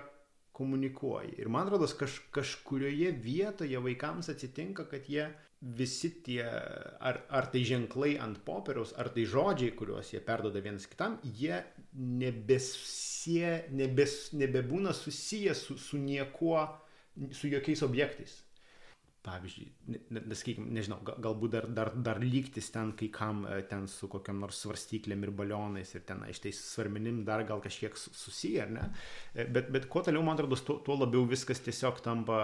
[0.57, 1.39] komunikuoji.
[1.41, 5.31] Ir man atrodo, kaž, kažkurioje vietoje vaikams atsitinka, kad jie
[5.63, 10.89] visi tie, ar, ar tai ženklai ant popieriaus, ar tai žodžiai, kuriuos jie perdoda vienas
[10.91, 11.63] kitam, jie
[11.95, 16.67] nebesie, nebes, nebebūna susiję su, su niekuo,
[17.33, 18.41] su jokiais objektais
[19.23, 19.69] pavyzdžiui,
[20.11, 20.23] ne,
[20.75, 25.23] nežinau, galbūt dar, dar, dar lygtis ten kai kam e, ten su kokiam nors svarstyklėm
[25.27, 28.89] ir balionais ir ten iš tais svarmenim dar gal kažkiek susiję, ar ne?
[29.35, 32.41] E, bet, bet kuo toliau, man atrodo, tuo, tuo labiau viskas tiesiog tampa,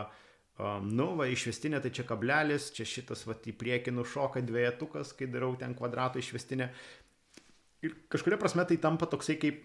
[0.62, 5.30] um, nu, va, išvestinė, tai čia kablelis, čia šitas, va, į priekį nušoka dviejetukas, kai
[5.34, 6.70] darau ten kvadrato išvestinę.
[7.86, 9.64] Ir kažkuria prasme tai tampa toksai kaip,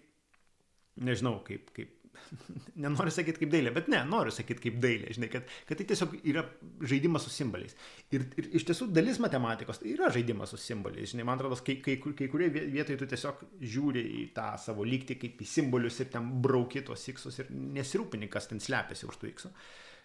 [1.01, 1.93] nežinau, kaip, kaip
[2.83, 6.15] nenoriu sakyti kaip dailė, bet ne, noriu sakyti kaip dailė, žinai, kad, kad tai tiesiog
[6.29, 6.43] yra
[6.89, 7.75] žaidimas su simboliais.
[8.15, 11.77] Ir, ir iš tiesų dalis matematikos tai yra žaidimas su simboliais, žinai, man atrodo, kai,
[11.85, 16.11] kai, kai kurie vietoje tu tiesiog žiūri į tą savo lygtį kaip į simbolius ir
[16.13, 19.53] ten brauki tos iksus ir nesirūpini, kas ten slepiasi už tų iksų.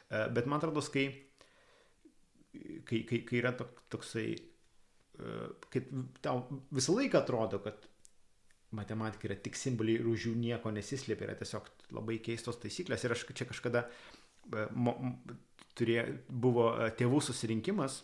[0.09, 1.09] E, bet man atrodo, kai,
[2.89, 5.95] kai, kai, kai yra toksai, e, kad
[6.25, 6.43] tau
[6.75, 7.89] visą laiką atrodo, kad
[8.77, 13.05] matematika yra tik simboliai ir už jų nieko nesislėpia, yra tiesiog labai keistos taisyklės.
[13.05, 14.95] Ir aš čia kažkada e, mo,
[15.79, 18.03] turė, buvo e, tėvų susirinkimas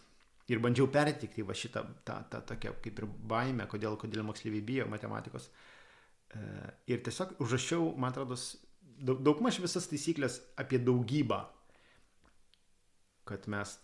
[0.48, 4.88] ir bandžiau pertikti va šitą tą, tą tokią kaip ir baimę, kodėl, kodėl moksleiviai bijo
[4.92, 5.50] matematikos.
[6.32, 6.44] E,
[6.92, 8.38] ir tiesiog užrašiau, man atrodo,
[9.00, 11.42] daug, daugmaž visas taisyklės apie daugybą,
[13.28, 13.78] kad mes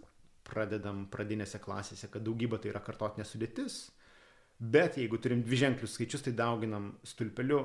[0.48, 3.82] pradedam pradinėse klasėse, kad daugyba tai yra kartotinė sudėtis
[4.60, 7.62] Bet jeigu turim dviženklius skaičius, tai dauginam stulpeliu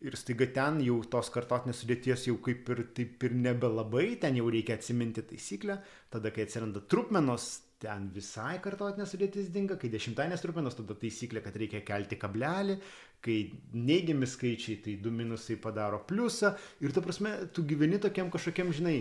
[0.00, 4.46] ir staiga ten jau tos kartotinės sudėties jau kaip ir taip ir nebelabai, ten jau
[4.52, 5.80] reikia atsiminti taisyklę,
[6.12, 7.48] tada kai atsiranda trupmenos,
[7.82, 12.78] ten visai kartotinė sudėtis dinga, kai dešimtainės trupmenos, tada taisyklė, kad reikia kelti kablelį,
[13.22, 13.38] kai
[13.74, 16.54] neigiami skaičiai, tai du minusai padaro pliusą.
[16.82, 18.96] Ir ta prasme, tu gyveni tokiam kažkokiam, žinai,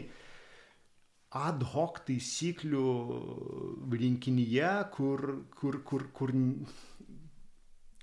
[1.38, 2.86] ad hoc taisyklių
[3.94, 5.26] rinkinyje, kur,
[5.58, 6.34] kur, kur, kur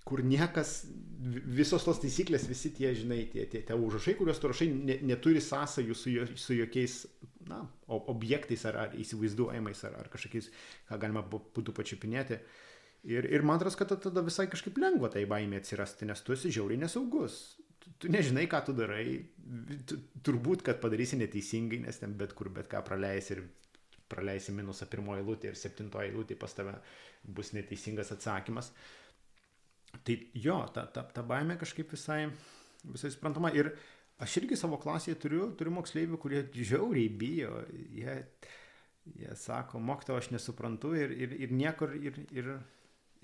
[0.04, 0.82] kur niekas,
[1.56, 5.40] visos tos taisyklės, visi tie, žinai, tie, tie, tie užrašai, kuriuos tu rašai, ne, neturi
[5.40, 6.98] sąsajų su, jo, su jokiais
[7.48, 10.50] na, objektais ar, ar įsivaizduojamais, ar, ar kažkokiais,
[10.90, 12.38] ką galima būtų pačiupinėti.
[13.08, 16.52] Ir, ir man atrodo, kad tada visai kažkaip lengva tai baimė atsirasti, nes tu esi
[16.52, 17.38] žiauriai nesaugus.
[17.80, 19.06] Tu, tu nežinai, ką tu darai,
[19.88, 23.42] tu, turbūt, kad padarysi neteisingai, nes ten bet kur bet ką praleisi ir
[24.08, 26.76] praleisi minusą pirmoji eilutė ir septintoji eilutė pas tave
[27.24, 28.68] bus neteisingas atsakymas.
[28.68, 29.03] Uh,
[30.02, 32.26] Tai jo, ta, ta, ta baime kažkaip visai,
[32.84, 33.52] visai suprantama.
[33.54, 33.72] Ir
[34.22, 37.60] aš irgi savo klasėje turiu, turiu moksleivių, kurie žiauriai bijo.
[37.94, 38.16] Jie,
[39.20, 42.50] jie sako, mokyto aš nesuprantu ir, ir, ir niekur, ir, ir,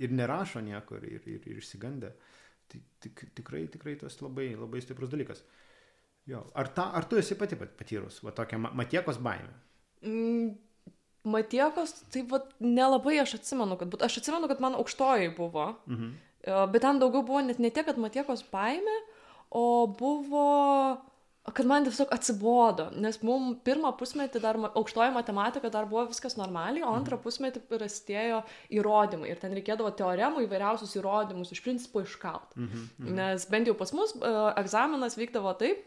[0.00, 2.14] ir nerašo niekur, ir, ir, ir išsigandę.
[2.70, 5.42] Tai tik, tikrai, tikrai tas labai, labai stiprus dalykas.
[6.30, 6.44] Jo.
[6.54, 9.54] Ar, ta, ar tu esi pati patyrus va, tokią matiekos baimę?
[10.06, 10.50] Mm.
[11.30, 15.66] Matiekos, tai va, nelabai aš atsimenu, kad, aš atsimenu, kad man aukštoji buvo.
[15.90, 16.14] Mhm.
[16.44, 18.96] E, bet ten daugiau buvo net ne tiek, kad matiekos baime,
[19.50, 20.44] o buvo,
[21.50, 26.84] kad man tiesiog atsibodo, nes mums pirmą pusmetį dar aukštoji matematika dar buvo viskas normaliai,
[26.86, 27.24] o antrą mhm.
[27.26, 28.42] pusmetį prasidėjo
[28.80, 32.56] įrodymai ir ten reikėdavo teoremų įvairiausius įrodymus iš principo iškalt.
[32.56, 33.16] Mhm, mhm.
[33.20, 35.84] Nes bent jau pas mus e, egzaminas vykdavo taip,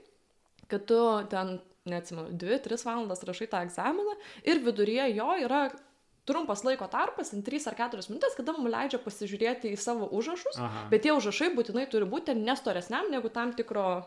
[0.71, 0.99] kad tu
[1.31, 1.57] ten,
[1.89, 4.13] neatsimenu, 2-3 valandas rašai tą egzaminą
[4.47, 5.65] ir viduryje jo yra
[6.29, 10.85] trumpas laiko tarpas, 3 ar 4 minutės, kada mums leidžia pasižiūrėti į savo užrašus, Aha.
[10.91, 14.05] bet tie užrašai būtinai turi būti nestoresniam negu tam tikro,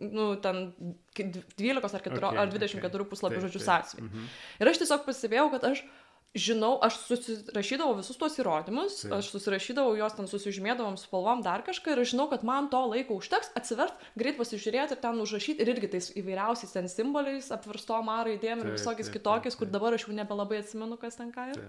[0.00, 0.72] nu, ten
[1.16, 3.10] 12 ar, 4, okay, ar 24 okay.
[3.12, 4.08] puslapių žodžių sąsiuvinį.
[4.08, 4.30] Mhm.
[4.60, 5.84] Ir aš tiesiog pasibėjau, kad aš
[6.32, 9.18] žinau, aš susirašydavau visus tuos įrodymus, Taip.
[9.18, 13.52] aš susirašydavau juos ten susižymėdavom spalvom dar kažką ir žinau, kad man to laiko užteks
[13.58, 18.64] atsivert, greit pasižiūrėti ir ten užrašyti ir irgi tais įvairiausiais ten simboliais, apverstom A raidėm
[18.64, 19.74] ir visokiais taip, kitokiais, taip, kur taip.
[19.76, 21.68] dabar aš jau nebelabai atsimenu, kas ten ką yra.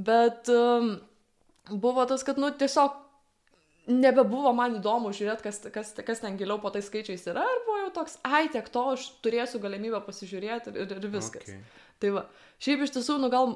[0.00, 0.96] Bet um,
[1.70, 2.98] buvo tas, kad, nu, tiesiog
[3.90, 7.78] nebebuvo man įdomu žiūrėti, kas, kas, kas ten giliau po tais skaičiais yra, ir buvo
[7.84, 11.46] jau toks, ai, tiek to aš turėsiu galimybę pasižiūrėti ir, ir viskas.
[11.46, 11.62] Okay.
[12.00, 12.26] Tai va,
[12.62, 13.54] šiaip iš tiesų, nu gal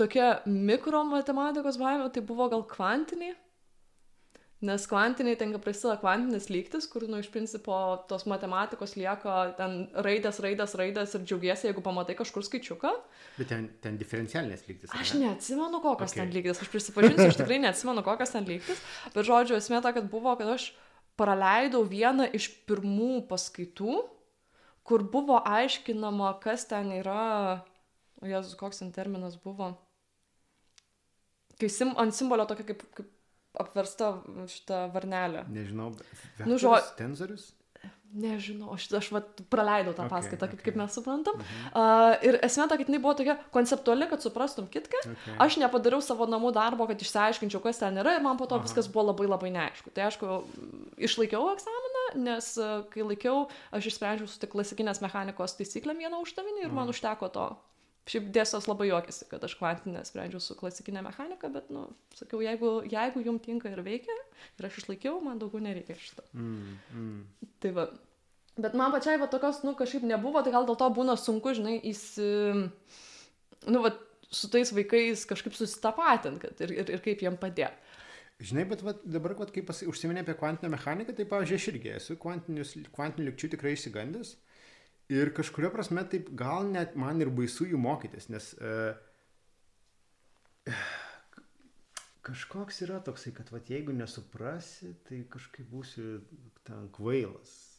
[0.00, 3.36] tokia mikro matematikos baimė, tai buvo gal kvantiniai.
[4.60, 7.74] Nes kvantiniai tenka prasideda kvantinis lygtis, kur, nu, iš principo
[8.10, 12.90] tos matematikos lieka ten raidės, raidės, raidės ir džiaugiesi, jeigu pamatai kažkur skaičiuką.
[13.38, 14.92] Bet ten, ten diferencialinės lygtis.
[14.92, 15.22] Aš ne?
[15.24, 16.20] neatsimenu, kokios okay.
[16.20, 18.84] ten lygtis, aš prisipažinsiu, aš tikrai neatsimenu, kokios ten lygtis,
[19.16, 20.74] bet žodžiu, esmė ta, kad buvo, kad aš
[21.16, 23.96] praleidau vieną iš pirmų paskaitų,
[24.86, 27.62] kur buvo aiškinama, kas ten yra,
[28.22, 29.72] o jezus, koks ten terminas buvo,
[31.60, 33.08] kai sim, ant simbolio tokia kaip, kaip
[33.60, 34.12] apversta
[34.50, 35.46] šitą varnelę.
[35.50, 35.92] Nežinau,
[36.46, 37.50] Nu, žo- tenzorius?
[38.10, 40.64] Nežinau, aš, aš vat, praleidau tą Okay, paskaitą, kaip, okay.
[40.72, 41.36] kaip mes suprantam.
[41.38, 41.66] Mhm.
[41.70, 44.98] Uh, ir esmė ta, kad jinai buvo tokia konceptuali, kad suprastum kitką.
[45.12, 45.36] Okay.
[45.38, 48.66] Aš nepadariau savo namų darbo, kad išsiaiškinčiau, kas ten yra ir man po to Aha.
[48.66, 49.94] viskas buvo labai labai neaišku.
[49.94, 50.26] Tai aišku,
[50.98, 56.64] išlaikiau egzaminą, nes e, kai laikiau, aš išsprendžiau su tik klasikinės mechanikos taisyklėm vieną uždavinį
[56.66, 56.94] ir man Mhm.
[56.94, 57.48] užteko to.
[58.10, 61.84] Šiaip dėstas labai juokėsi, kad aš kvantinę sprendžiau su klasikinė mechanika, bet, nu,
[62.16, 64.16] sakiau, jeigu, jeigu jums tinka ir veikia,
[64.58, 66.24] ir aš išlaikiau, man daugiau nereikia šito.
[66.32, 67.50] Mm, mm.
[67.60, 67.86] Tai va.
[68.60, 71.76] Bet man pačiai va tokios, nu, kažkaip nebuvo, tai gal dėl to būna sunku, žinai,
[71.92, 72.70] įsi...
[73.68, 73.92] Nu, va,
[74.30, 77.89] su tais vaikais kažkaip susitapatint, ir, ir, ir kaip jiem padėti.
[78.40, 81.90] Žinai, bet vat, dabar, vat, kai pasi- užsiminė apie kvantinę mechaniką, tai, pavyzdžiui, aš irgi
[81.92, 84.34] esu kvantinių lygčių tikrai įsigandęs.
[85.12, 88.74] Ir kažkuria prasme, taip gal net man ir baisu jų mokytis, nes e,
[92.28, 96.06] kažkoks yra toksai, kad vat, jeigu nesuprasi, tai kažkaip būsi
[96.64, 97.69] ten kvailas.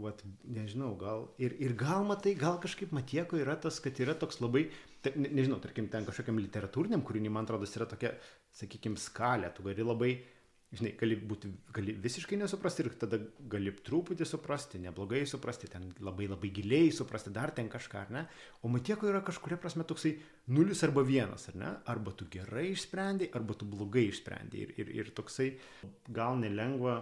[0.00, 4.38] Vat, nežinau, gal ir, ir gal matai, gal kažkaip matieko yra tas, kad yra toks
[4.40, 4.68] labai,
[5.04, 8.14] te, ne, nežinau, tarkim, ten kažkokiam literatūriniam kūriniui, man atrodo, yra tokia,
[8.56, 10.12] sakykime, skalė, tu gali labai,
[10.70, 13.18] žinai, gali būti, gali visiškai nesuprasti ir tada
[13.50, 18.26] gali truputį suprasti, neblogai suprasti, ten labai labai giliai suprasti, dar ten kažką, ar ne?
[18.62, 20.14] O matieko yra kažkuria prasme toksai
[20.54, 21.72] nulis arba vienas, ar ne?
[21.90, 24.62] Arba tu gerai išsprendai, arba tu blogai išsprendai.
[24.62, 25.50] Ir, ir, ir toksai
[26.08, 27.00] gal nelengva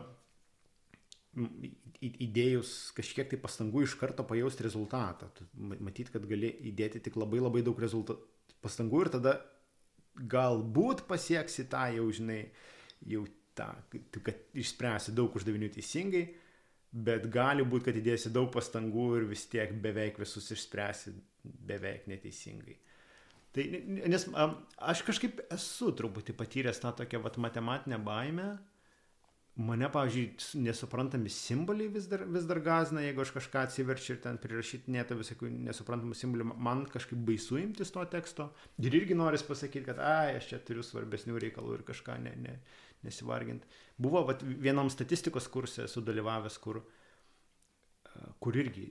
[1.36, 5.28] įdėjus kažkiek tai pastangų iš karto pajausti rezultatą.
[5.58, 8.24] Matyt, kad gali įdėti tik labai labai daug rezultatų
[8.64, 9.34] pastangų ir tada
[10.18, 12.40] galbūt pasieksi tą jau, žinai,
[13.06, 13.24] jau
[13.58, 13.68] tą,
[14.26, 16.24] kad išspręsi daug uždavinių teisingai,
[16.90, 21.14] bet gali būti, kad įdėsi daug pastangų ir vis tiek beveik visus išspręsi
[21.68, 22.78] beveik neteisingai.
[23.54, 23.64] Tai,
[24.12, 24.26] nes
[24.90, 28.50] aš kažkaip esu truputį patyręs tą tokią vat, matematinę baimę,
[29.58, 34.36] Mane, pavyzdžiui, nesuprantami simboliai vis dar, vis dar gazina, jeigu aš kažką atsiverčiu ir ten
[34.38, 38.52] prirašytinėta visokių nesuprantamų simbolių, man kažkaip baisu imtis to teksto.
[38.78, 42.54] Ir irgi noris pasakyti, kad, ai, aš čia turiu svarbesnių reikalų ir kažką ne, ne,
[43.02, 43.66] nesivarginti.
[43.98, 46.84] Buvo vat, vienam statistikos kursė sudalyvavęs, kur,
[48.38, 48.86] kur irgi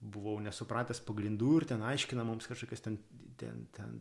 [0.00, 3.02] buvau nesupratęs pagrindų ir ten aiškina mums kažkokias ten,
[3.40, 3.98] ten, ten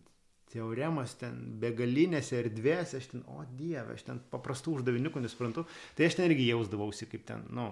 [0.52, 5.66] teoremas ten begalinėse erdvėse, aš ten, o dieve, aš ten paprastų uždaviniukų nesuprantu,
[5.98, 7.70] tai aš ten irgi jausdavausi kaip ten, nu,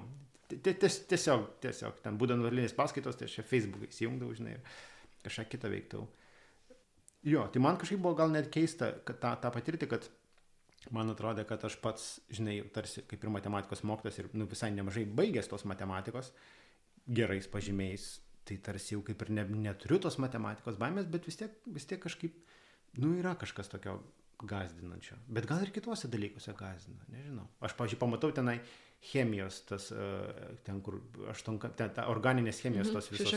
[0.47, 4.57] ti- ti- ties- tiesiog, tiesiog, ten būdant nuotolinės paskaitos, tai aš čia Facebook'ą įsijungdavau, žinai,
[4.57, 4.61] ir
[5.27, 6.05] kažką kitą veiktau.
[7.27, 10.05] Jo, tai man kažkaip buvo gal net keista, tą, tą patirti, kad
[10.95, 15.03] man atrodė, kad aš pats, žinai, tarsi kaip ir matematikos mokytas ir nu, visai nemažai
[15.17, 16.31] baigęs tos matematikos,
[17.07, 18.05] gerais pažymiais,
[18.47, 21.99] tai tarsi jau kaip ir ne, neturiu tos matematikos baimės, bet vis tiek, vis tiek
[22.03, 22.37] kažkaip,
[22.97, 23.99] nu, yra kažkas tokio
[24.45, 25.17] gazdinančio.
[25.33, 27.47] Bet gal ir kituose dalykuose gazdina, nežinau.
[27.63, 28.59] Aš, pavyzdžiui, pamatau tenai
[29.03, 30.99] chemijos, tas, e, ten, kur
[31.31, 33.29] aštuonka, ten, ta organinės chemijos tos visos.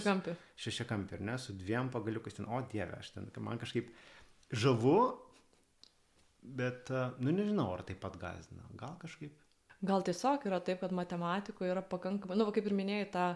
[0.60, 3.92] Šešiakampį, ar ne, su dviem pagaliukais ten, o dieve, aš ten, man kažkaip
[4.52, 4.98] žavu,
[6.42, 8.66] bet, e, nu, nežinau, ar taip pat gazdina.
[8.80, 9.36] Gal kažkaip.
[9.80, 13.26] Gal tiesiog yra taip, kad matematikoje yra pakankamai, nu, va, kaip ir minėjai, ta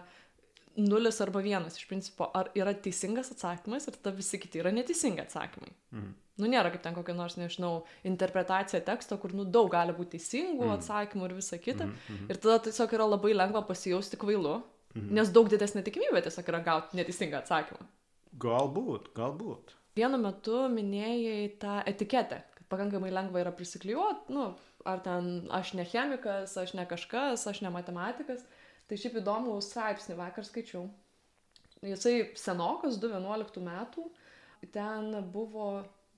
[0.77, 5.21] nulis arba vienas iš principo, ar yra teisingas atsakymas ir tada visi kiti yra neteisingi
[5.23, 5.71] atsakymai.
[5.93, 6.13] Mhm.
[6.37, 10.65] Nu, nėra kaip ten kokia nors, nežinau, interpretacija teksto, kur, nu, daug gali būti teisingų
[10.65, 10.73] Mhm.
[10.79, 11.85] atsakymų ir visa kita.
[11.85, 12.29] Mhm, mhm.
[12.29, 14.61] Ir tada tiesiog yra labai lengva pasijausti kvailu,
[14.95, 15.13] Mhm.
[15.15, 17.87] nes daug didesnė tikimybė tiesiog yra gauti neteisingą atsakymą.
[18.37, 19.73] Galbūt, galbūt.
[19.95, 24.53] Vienu metu minėjai tą etiketę, kad pakankamai lengva yra prisiklijuoti, nu,
[24.85, 28.43] ar ten aš ne chemikas, aš ne kažkas, aš ne matematikas.
[28.85, 30.85] Tai šiaip įdomų straipsnį vakar skaičiau.
[31.85, 34.05] Jisai senokas, 2011 metų.
[34.73, 35.69] Ten buvo,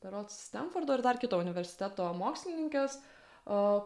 [0.04, 3.00] berots, Stanfordo ir dar kito universiteto mokslininkės,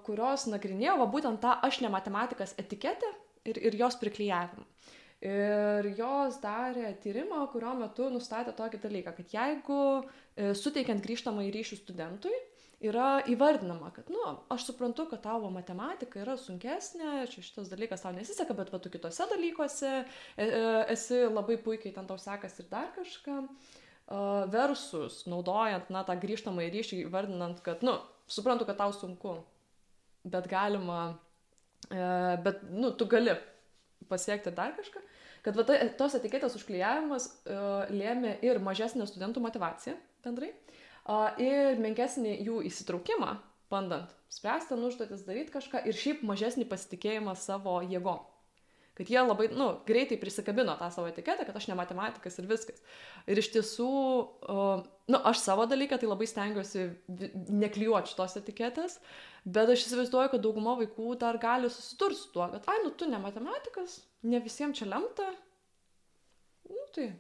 [0.06, 3.10] kurios nagrinėjo va, būtent tą aš ne matematikas etiketę
[3.50, 4.66] ir, ir jos priklyjavimą.
[5.22, 11.52] Ir jos darė tyrimą, kurio metu nustatė tokį dalyką, kad jeigu e, suteikiant grįžtamą į
[11.54, 12.34] ryšių studentui,
[12.82, 14.22] yra įvardinama, kad, nu,
[14.54, 18.90] aš suprantu, kad tavo matematika yra sunkesnė, čia šitas dalykas tau nesiseka, bet va tu
[18.94, 20.04] kitose dalykuose e,
[20.46, 20.48] e,
[20.94, 23.44] esi labai puikiai ten tau sekas ir dar kažką.
[24.52, 27.94] Versus naudojant, na, tą grįžtamą į ryšį, įvardinant, kad, nu,
[28.28, 29.38] suprantu, kad tau sunku,
[30.28, 31.14] bet galima,
[31.88, 33.38] bet, nu, tu gali
[34.12, 35.00] pasiekti dar kažką,
[35.46, 40.81] kad va, ta, tos etiketės užklijavimas uh, lėmė ir mažesnę studentų motivaciją bendrai, uh,
[41.42, 43.36] ir menkesnį jų įsitraukimą,
[43.72, 48.22] bandant spręsti užduotis, daryti kažką, ir šiaip mažesnį pasitikėjimą savo jėgom.
[48.96, 52.82] Kad jie labai, nu, greitai prisikabino tą savo etiketę, kad aš ne matematikas ir viskas.
[53.26, 53.88] Ir iš tiesų,
[54.52, 56.90] uh, nu, aš savo dalyką tai labai stengiuosi
[57.64, 59.00] neklijuoti šitos etiketės,
[59.48, 63.08] bet aš įsivaizduoju, kad dauguma vaikų dar gali susidurti su tuo, kad, ai, nu, tu
[63.10, 65.32] ne matematikas, ne visiems čia lemta.
[66.68, 67.14] Nu, tai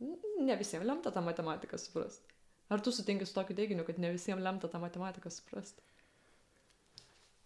[0.00, 2.29] ne visiems lemta tą matematiką suprasti.
[2.70, 5.82] Ar tu sutinki su tokiu teiginiu, kad ne visiems lemta tą matematiką suprasti?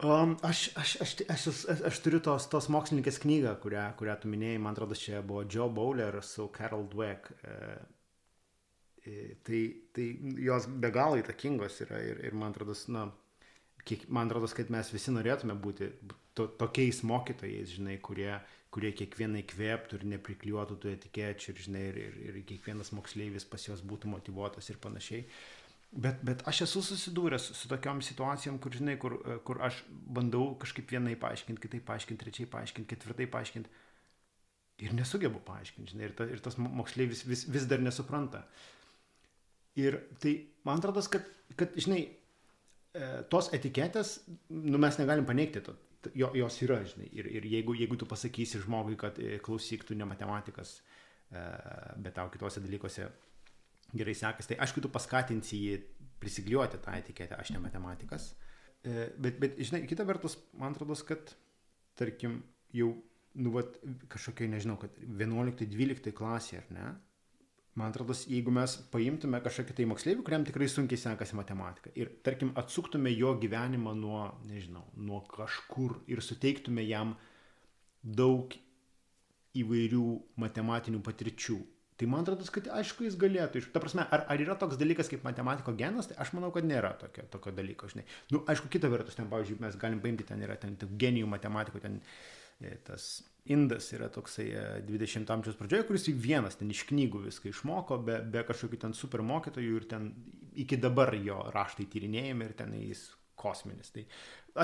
[0.05, 4.31] Um, aš, aš, aš, aš, aš, aš turiu tos, tos mokslininkės knygą, kurią, kurią tu
[4.33, 7.31] minėjai, man atrodo, čia buvo Joe Bowler su Carol Dweck.
[7.31, 7.55] E,
[9.07, 9.15] e,
[9.47, 9.61] tai,
[9.95, 10.09] tai
[10.45, 13.07] jos be galo įtakingos yra ir, ir man atrodo, na,
[13.87, 15.93] kiek, man atrodo, kad mes visi norėtume būti
[16.35, 18.33] to, tokiais mokytojais, žinai, kurie,
[18.75, 23.69] kurie kiekvieną įkvėptų ir neprikliuotų tų etikečių ir, žinai, ir, ir, ir kiekvienas moksleivis pas
[23.69, 25.23] juos būtų motivuotas ir panašiai.
[25.95, 29.15] Bet, bet aš esu susidūręs su, su tokiom situacijom, kur, žinai, kur,
[29.47, 29.79] kur aš
[30.17, 33.83] bandau kažkaip vienai paaiškinti, kitaip paaiškinti, trečiai paaiškinti, ketvirtai paaiškinti.
[34.83, 38.43] Ir nesugebu paaiškinti, žinai, ir, ta, ir tas moksleivis vis, vis dar nesupranta.
[39.79, 40.35] Ir tai
[40.67, 44.17] man atrodo, kad, kad, žinai, e, tos etiketės,
[44.51, 45.77] nu, mes negalim paneigti, to,
[46.14, 47.09] jo, jos yra, žinai.
[47.17, 50.77] Ir, ir jeigu, jeigu tu pasakysi žmogui, kad e, klausyk, tu ne matematikas,
[51.31, 51.45] e,
[52.05, 53.09] bet tau kitose dalykuose
[53.95, 55.79] gerai sekasi, tai aišku, tu paskatinsi jį
[56.23, 58.33] prisikliuoti tą etiketę, aš ne matematikas.
[58.85, 61.35] E, bet, bet, žinai, kita vertus, man atrodo, kad,
[61.99, 62.40] tarkim,
[62.75, 62.90] jau,
[63.40, 63.79] nu, vat,
[64.12, 66.88] kažkokiai, nežinau, kad 11-12 klasė, ar ne?
[67.75, 72.53] Man atrodo, jeigu mes paimtume kažkokį tai moksleivį, kuriam tikrai sunkiai sekasi matematika ir, tarkim,
[72.61, 77.17] atsuktume jo gyvenimą nuo, nežinau, nuo kažkur ir suteiktume jam
[78.05, 78.55] daug
[79.59, 80.07] įvairių
[80.43, 81.59] matematinių patirčių,
[81.95, 83.61] Tai man atrodo, kad aišku jis galėtų.
[83.71, 86.91] Ta prasme, ar, ar yra toks dalykas kaip matematiko genas, tai aš manau, kad nėra
[86.99, 87.87] tokio, tokio dalyko.
[87.93, 88.03] Žinai.
[88.35, 92.01] Nu, aišku, kita vertus, ten, pavyzdžiui, mes galim paimti, ten yra ten genijų matematikų, ten
[92.01, 92.44] e,
[92.87, 93.09] tas
[93.51, 94.47] indas yra toksai
[94.87, 98.97] 20 e, amžiaus pradžioje, kuris vienas ten iš knygų viską išmoko, be, be kažkokių ten
[98.97, 100.09] super mokytojų ir ten
[100.57, 103.93] iki dabar jo raštai tyrinėjami ir ten jis kosminis.
[103.93, 104.07] Tai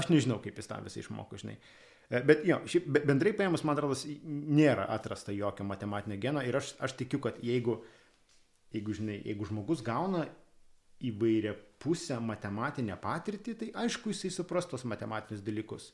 [0.00, 1.59] aš nežinau, kaip jis tą visą išmoko, žinai.
[1.59, 3.94] Uh, E, bet jo, šiaip bendrai paėmus, man atrodo,
[4.26, 7.76] nėra atrasta jokio matematinio geno ir aš, aš tikiu, kad jeigu,
[8.74, 10.24] jeigu, žinai, jeigu žmogus gauna
[11.07, 15.92] įvairia pusę matematinę patirtį, tai aišku, jisai supras tos matematinius dalykus.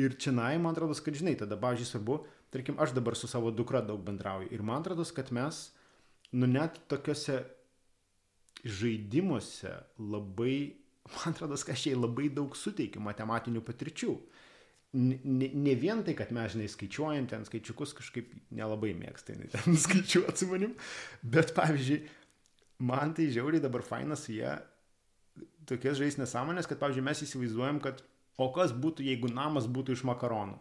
[0.00, 2.18] Ir čia, na, man atrodo, kad, žinai, tada, pavyzdžiui, svarbu,
[2.54, 5.68] tarkim, aš dabar su savo dukra daug bendrauju ir man atrodo, kad mes,
[6.32, 7.42] nu, net tokiuose
[8.64, 10.56] žaidimuose labai,
[11.14, 14.16] man atrodo, kad aš jai labai daug suteikiu matematinių patirčių.
[14.94, 20.42] Ne, ne vien tai, kad mes, žinai, skaičiuojam ten skaičiukus, kažkaip nelabai mėgstai ten skaičiuoti
[20.42, 20.76] su manim,
[21.22, 22.02] bet, pavyzdžiui,
[22.86, 24.54] man tai žiauriai dabar fainas jie
[25.66, 28.02] tokias žais nesąmonės, kad, pavyzdžiui, mes įsivaizduojam, kad
[28.36, 30.58] o kas būtų, jeigu namas būtų iš makaronų.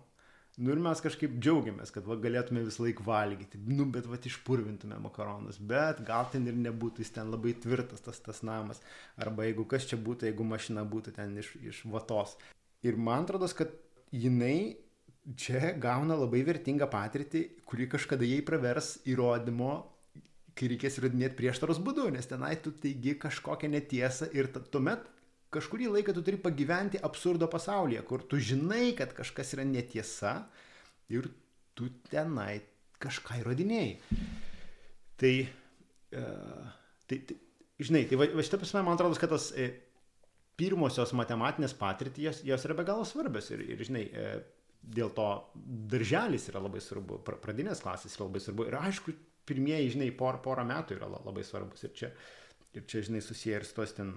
[0.62, 5.00] Nu ir mes kažkaip džiaugiamės, kad va, galėtume visą laiką valgyti, nu bet va išpurvintume
[5.02, 8.84] makaronus, bet gal ten ir nebūtų jis ten labai tvirtas tas, tas namas,
[9.18, 12.36] arba jeigu kas čia būtų, jeigu mašina būtų ten iš, iš vatos.
[12.86, 13.74] Ir man atrodo, kad
[14.14, 14.78] jinai
[15.40, 19.72] čia gauna labai vertingą patirtį, kuri kažkada jai pravers įrodymo,
[20.54, 25.10] kai reikės įrodinėti prieštaros būdu, nes tenai tu teigi kažkokią netiesą ir tuomet
[25.54, 30.36] kažkurį laiką tu turi pagyventi absurdo pasaulyje, kur tu žinai, kad kažkas yra netiesa
[31.14, 31.30] ir
[31.78, 32.62] tu tenai
[33.04, 34.20] kažką įrodinėjai.
[35.20, 35.34] Tai,
[36.18, 36.70] uh,
[37.10, 37.38] tai, tai
[37.82, 39.70] žinai, tai va, va šitą prasme man atrodo, kad tas e,
[40.60, 44.34] pirmosios matematinės patirties, jos yra be galo svarbios ir, ir žinai, e,
[44.84, 45.28] dėl to
[45.94, 49.16] darželis yra labai svarbu, pradinės klasės yra labai svarbu ir aišku,
[49.48, 52.12] pirmieji, žinai, por, porą metų yra labai svarbus ir čia,
[52.76, 54.16] ir čia, žinai, susiję ir su tos ten,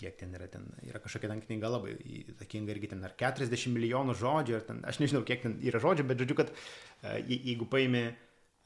[0.00, 1.96] kiek ten yra, ten yra kažkokia ten knyga labai
[2.34, 6.06] įtakinga irgi ten ar 40 milijonų žodžių, ar ten, aš nežinau, kiek ten yra žodžių,
[6.10, 8.08] bet žodžiu, kad e, jeigu paimi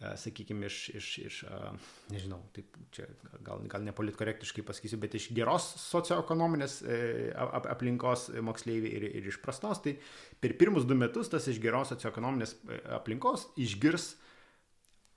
[0.01, 1.39] sakykime, iš, iš, iš
[2.09, 3.05] nežinau, taip, čia
[3.45, 6.79] gal, gal nepolitkorektiškai pasakysiu, bet iš geros socioekonominės
[7.37, 9.99] aplinkos moksleiviai ir, ir iš prastos, tai
[10.41, 12.57] per pirmus du metus tas iš geros socioekonominės
[12.97, 14.15] aplinkos išgirs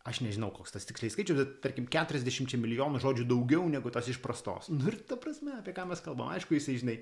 [0.08, 4.68] aš nežinau, koks tas tiksliai skaičius, bet tarkim 40 milijonų žodžių daugiau negu tas išprastos.
[4.74, 6.98] Nu ir ta prasme, apie ką mes kalbam, aišku, jisai, žinai,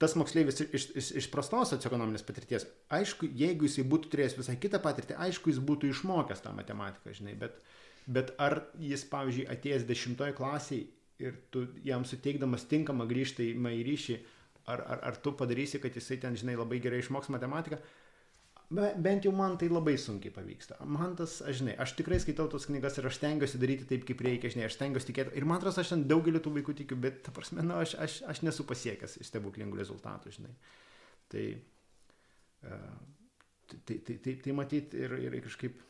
[0.00, 4.80] tas moksleivis iš, iš, iš prastos socioekonominės patirties, aišku, jeigu jisai būtų turėjęs visai kitą
[4.84, 7.58] patirtį, aišku, jis būtų išmokęs tą matematiką, žinai, bet,
[8.06, 10.86] bet ar jis, pavyzdžiui, atėjęs dešimtoje klasėje
[11.20, 14.20] ir tu jam suteikdamas tinkamą grįžtamą į ryšį,
[14.70, 17.80] ar, ar, ar tu padarysi, kad jisai ten, žinai, labai gerai išmoks matematiką,
[18.70, 20.76] bent jau man tai labai sunkiai pavyksta.
[20.86, 24.22] Man tas, aš žinai, aš tikrai skaitau tos knygas ir aš stengiuosi daryti taip, kaip
[24.22, 25.34] reikia, žinai, aš stengiuosi tikėti.
[25.38, 28.20] Ir man atrodo, aš ten daugelį tų vaikų tikiu, bet, ta prasme, nu, aš, aš,
[28.30, 30.54] aš nesu pasiekęs stebuklingų rezultatų, žinai.
[31.34, 31.44] Tai,
[32.70, 32.94] uh,
[33.66, 35.82] tai, tai, tai, tai, tai matyti ir, ir kažkaip,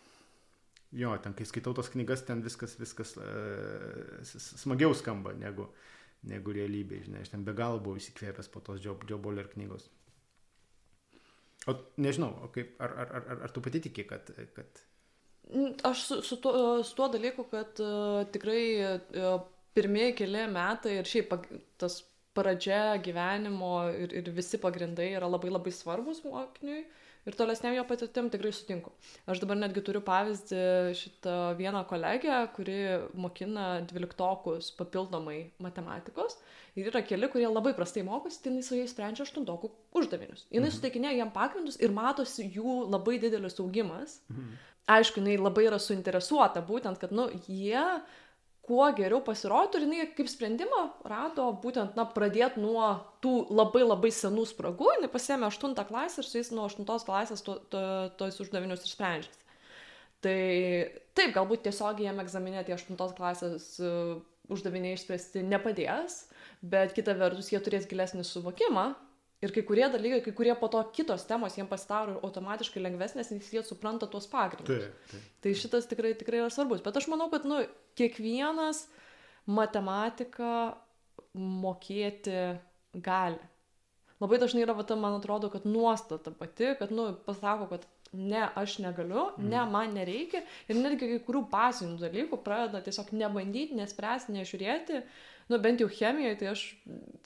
[1.05, 5.69] jo, ten, kai skaitau tos knygas, ten viskas, viskas uh, smagiau skamba negu,
[6.33, 7.29] negu realybė, žinai.
[7.29, 9.93] Aš ten be galo buvau įsikvėpęs po tos Joe Boller knygos.
[11.71, 14.31] O nežinau, o kaip, ar, ar, ar, ar tu pati tiki, kad...
[14.57, 14.85] kad...
[15.87, 16.53] Aš su, su, tuo,
[16.87, 19.41] su tuo dalyku, kad uh, tikrai uh,
[19.75, 21.35] pirmieji keli metai ir šiaip
[21.81, 22.01] tas
[22.37, 26.85] pradžia gyvenimo ir, ir visi pagrindai yra labai labai svarbus mokiniui.
[26.85, 28.93] Uh, ir tolesniam jo patirtim tikrai sutinku.
[29.31, 30.63] Aš dabar netgi turiu pavyzdį
[30.99, 32.79] šitą vieną kolegę, kuri
[33.15, 36.39] mokina dvyliktokus papildomai matematikos.
[36.79, 40.47] Ir yra keli, kurie labai prastai mokosi, tai jis su jais sprendžia aštuntokų uždavinius.
[40.49, 40.75] Jis mhm.
[40.77, 44.21] suteikinėja jiem pagrindus ir matosi jų labai didelis augimas.
[44.31, 44.59] Mhm.
[44.91, 47.83] Aišku, jinai labai yra suinteresuota būtent, kad, nu, jie
[48.71, 52.87] kuo geriau pasirodytų ir jinai kaip sprendimą rado būtent, na, pradėti nuo
[53.25, 57.43] tų labai labai senų spragų, jinai pasėmė 8 klasę ir su jais nuo 8 klasės
[57.43, 57.85] tos to,
[58.21, 59.47] to, uždavinius išsprendžiasi.
[60.23, 60.39] Tai
[61.17, 64.21] taip, galbūt tiesiog jiem egzaminė tie 8 klasės uh,
[64.53, 66.27] uždaviniai išspręsti nepadės,
[66.63, 68.93] bet kita vertus jie turės gilesnį suvokimą
[69.41, 73.53] Ir kai kurie dalykai, kai kurie po to kitos temos jiems pasidaro automatiškai lengvesnės, nes
[73.55, 74.85] jie supranta tuos pagrindus.
[74.85, 75.31] Taip, taip.
[75.41, 76.83] Tai šitas tikrai, tikrai yra svarbus.
[76.85, 77.63] Bet aš manau, kad nu,
[77.97, 78.85] kiekvienas
[79.49, 80.53] matematiką
[81.41, 82.37] mokėti
[83.01, 83.41] gali.
[84.21, 88.79] Labai dažnai yra, ta, man atrodo, kad nuostata pati, kad, nu, pasako, kad ne, aš
[88.85, 89.49] negaliu, mm.
[89.49, 90.43] ne, man nereikia.
[90.69, 95.01] Ir netgi kai kurių bazinių dalykų pradeda tiesiog nebandyti, nespręsti, nežiūrėti.
[95.51, 96.65] Nu, bent jau chemijoje, tai aš,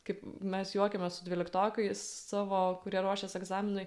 [0.07, 3.85] kaip mes juokiame su dvyliktokais savo, kurie ruošiasi egzaminui,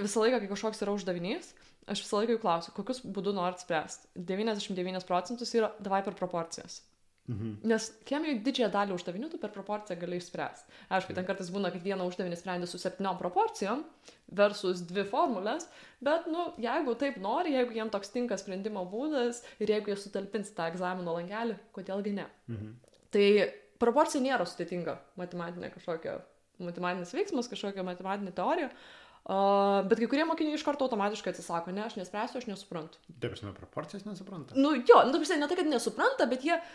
[0.00, 1.54] visą laiką, kai kažkoks yra uždavinys,
[1.88, 4.10] aš visą laiką jų klausiu, kokius būdų norit spręsti.
[4.32, 6.82] 99 procentus yra davai per proporcijas.
[7.24, 7.52] Mhm.
[7.64, 10.74] Nes chemijoje didžiąją dalį uždavinių tu per proporciją gali išspręsti.
[10.92, 13.80] Aišku, ten kartais būna, kad vieną uždavinį sprendi su septyniom proporcijom
[14.40, 15.64] versus dvi formulės,
[16.04, 20.52] bet, nu, jeigu taip nori, jeigu jiem toks tinka sprendimo būdas ir jeigu jie sutalpins
[20.52, 22.28] tą egzamino langelį, kodėlgi ne.
[22.52, 22.74] Mhm.
[23.14, 23.24] Tai
[23.82, 26.18] proporcija nėra sudėtinga matematinė kažkokia,
[26.62, 28.70] matematinis veiksmas, kažkokia matematinė teorija.
[29.24, 32.98] Uh, bet kai kurie mokiniai iš karto automatiškai atsisako, ne, aš nespręsiu, aš nesuprantu.
[33.06, 34.52] Taip, prasme, proporcijas nesupranta.
[34.58, 36.74] Nu jo, nu, taip, ne tai, kad nesupranta, bet jie uh,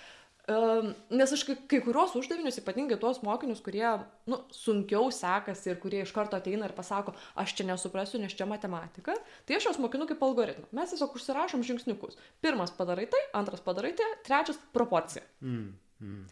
[1.14, 3.86] Nes aš kai, kai kurios uždavinius, ypatingai tuos mokinius, kurie
[4.30, 8.48] nu, sunkiau sekasi ir kurie iš karto ateina ir pasako, aš čia nesuprasiu, nes čia
[8.50, 9.14] matematika,
[9.46, 10.66] tai aš juos mokinu kaip algoritmą.
[10.80, 12.18] Mes tiesiog užsirašom žingsniukus.
[12.42, 15.22] Pirmas padarai tai, antras padarai tai, trečias proporcija.
[15.46, 15.70] Mm,
[16.00, 16.24] mm.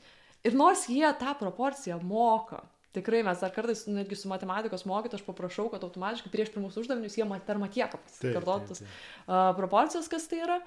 [0.48, 2.62] Ir nors jie tą proporciją moka,
[2.96, 7.18] tikrai mes dar kartais netgi su matematikos mokytoju aš paprašau, kad automatiškai prieš pirmus uždavinius
[7.18, 10.60] jie per matieką pasikartotų uh, proporcijas, kas tai yra.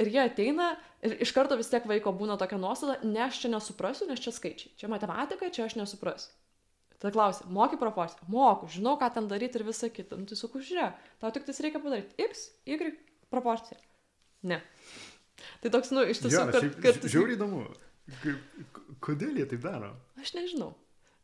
[0.00, 0.70] Ir jie ateina
[1.04, 4.32] ir iš karto vis tiek vaiko būna tokia nuostata, ne aš čia nesuprasiu, nes čia
[4.32, 4.72] skaičiai.
[4.80, 6.30] Čia matematika, čia aš nesuprasiu.
[7.00, 8.28] Tada klausia, moki proporciją.
[8.28, 10.18] Moku, žinau, ką ten daryti ir visa kita.
[10.20, 12.12] Nu, tai sakau, žiūrėk, tau tik tas reikia padaryti.
[12.20, 12.92] X, Y
[13.32, 13.80] proporcija.
[14.46, 14.60] Ne.
[15.64, 16.66] Tai toks, nu, iš tiesų, ja, kad...
[16.84, 17.06] kad...
[17.08, 17.64] Žiauriai įdomu.
[19.04, 19.94] Kodėl jie taip daro?
[20.20, 20.74] Aš nežinau.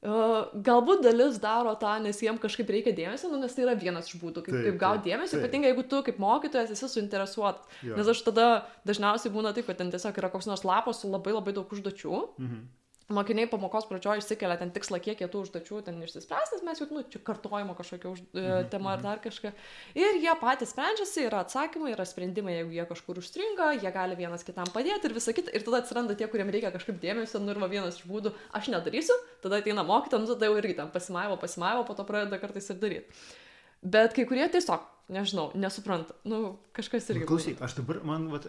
[0.07, 4.20] Galbūt dalis daro tą, nes jiem kažkaip reikia dėmesio, nu, nes tai yra vienas iš
[4.20, 7.66] būdų, kaip, taip, kaip gauti dėmesio, ypatingai jeigu tu kaip mokytojas esi suinteresuotas.
[7.82, 8.47] Nes aš tada
[8.87, 12.20] dažniausiai būna taip, kad ten tiesiog yra koks nors lapas su labai labai daug užduočių.
[12.39, 12.66] Mhm
[13.13, 16.89] mokiniai pamokos pradžioje išsikelia ten tikslą, kiek jie tų užduočių ten išsispręs, nes mes jau,
[16.91, 19.07] nu, čia kartojimo kažkokia už, e, mhm, tema ar mhm.
[19.07, 19.53] dar kažką.
[19.99, 24.47] Ir jie patys sprendžiasi, yra atsakymai, yra sprendimai, jeigu jie kažkur užstringa, jie gali vienas
[24.47, 25.55] kitam padėti ir visa kita.
[25.55, 28.73] Ir tada atsiranda tie, kuriems reikia kažkaip dėmesio, nu ir va vienas iš būdų, aš
[28.75, 32.75] nedarysiu, tada ateina mokytas, nu tada jau irgi tam pasimaivo, pasimaivo, po to pradeda kartais
[32.75, 33.27] ir daryti.
[33.83, 36.16] Bet kai kurie tiesiog, nežinau, nesupranta.
[36.29, 37.27] Nu, kažkas irgi.
[37.29, 38.49] Klausyk, aš dabar, man, vat,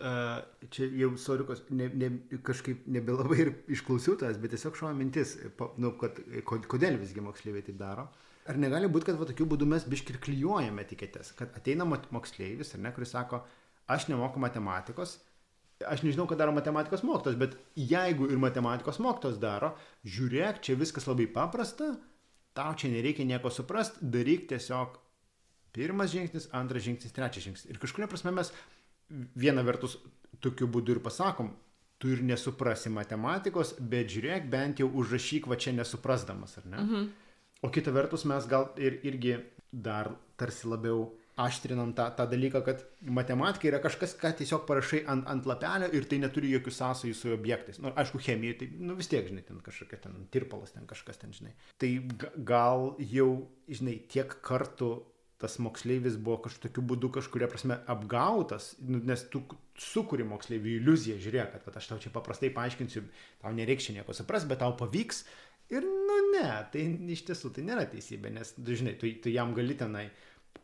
[0.73, 2.11] čia jau sorikos, ne, ne,
[2.45, 5.36] kažkaip nebelabai ir išklausiau tas, bet tiesiog šau mintis,
[5.82, 8.07] nu, kad, kodėl visgi moksleiviai taip daro.
[8.47, 12.86] Ar negali būti, kad va, tokiu būdu mes biškir klyjuojame etiketės, kad ateina moksleivis, ar
[12.86, 13.41] ne, kuris sako,
[13.91, 15.17] aš nemoku matematikos,
[15.86, 19.73] aš nežinau, ką daro matematikos mokytos, bet jeigu ir matematikos mokytos daro,
[20.07, 21.91] žiūrėk, čia viskas labai paprasta,
[22.57, 24.95] tau čia nereikia nieko suprast, daryk tiesiog
[25.78, 27.69] pirmas žingsnis, antras žingsnis, trečias žingsnis.
[27.69, 28.51] Ir kažkuria prasme mes
[29.38, 29.99] viena vertus
[30.43, 31.53] tokiu būdu ir pasakom,
[31.97, 36.82] tu ir nesuprasi matematikos, bet žiūrėk, bent jau užrašyk va čia nesuprasdamas, ar ne?
[36.82, 37.07] Mhm.
[37.65, 39.39] O kita vertus mes gal ir irgi
[39.71, 41.07] dar tarsi labiau
[41.38, 46.07] aštrinam tą, tą dalyką, kad matematika yra kažkas, ką tiesiog parašai ant, ant lapelio ir
[46.09, 47.78] tai neturi jokių sąsajų su objektais.
[47.78, 51.21] Na, nu, aišku, chemija, tai nu, vis tiek, žinai, ten kažkokia ten tirpalas, ten kažkas
[51.21, 51.53] ten, žinai.
[51.78, 51.91] Tai
[52.45, 53.30] gal jau,
[53.69, 54.91] žinai, tiek kartų
[55.41, 59.43] tas moksleivis buvo kažkokiu būdu kažkuria prasme apgautas, nu, nes tu
[59.77, 63.03] sukuri moksleivių iliuziją, žiūrėk, kad, kad aš tau čia paprastai paaiškinsiu,
[63.43, 65.25] tau nereikia nieko supras, bet tau pavyks.
[65.73, 69.75] Ir nu ne, tai iš tiesų tai nėra teisybė, nes, žinai, tu, tu jam gali
[69.77, 70.07] tenai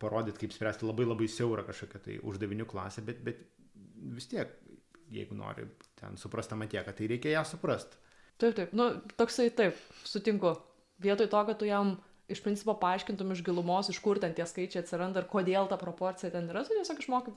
[0.02, 3.44] parodyti, kaip spręsti labai labai siaurą kažkokią tai uždavinių klasę, bet, bet
[4.16, 4.56] vis tiek,
[5.14, 5.68] jeigu nori
[6.00, 8.00] ten suprastą matieką, tai reikia ją suprasti.
[8.42, 10.56] Taip, taip, nu, toksai taip, sutinku.
[11.04, 11.98] Vietoj to, kad tu jam
[12.34, 16.32] iš principo paaiškintum iš gilumos, iš kur ten tie skaičiai atsiranda ir kodėl ta proporcija
[16.34, 17.34] ten yra, tu tiesiog išmokai,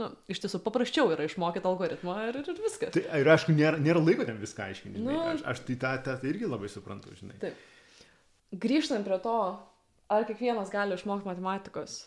[0.00, 2.94] nu, iš tiesų paprasčiau yra išmokyti algoritmą ir, ir viskas.
[2.96, 5.04] Tai, ir aišku, nėra, nėra laiko ten viską aiškinti.
[5.04, 7.38] Nu, aš, aš tai tą, tą tai irgi labai suprantu, žinai.
[7.42, 7.62] Taip.
[8.64, 9.38] Grįžtant prie to,
[10.14, 12.04] ar kiekvienas gali išmokti matematikos.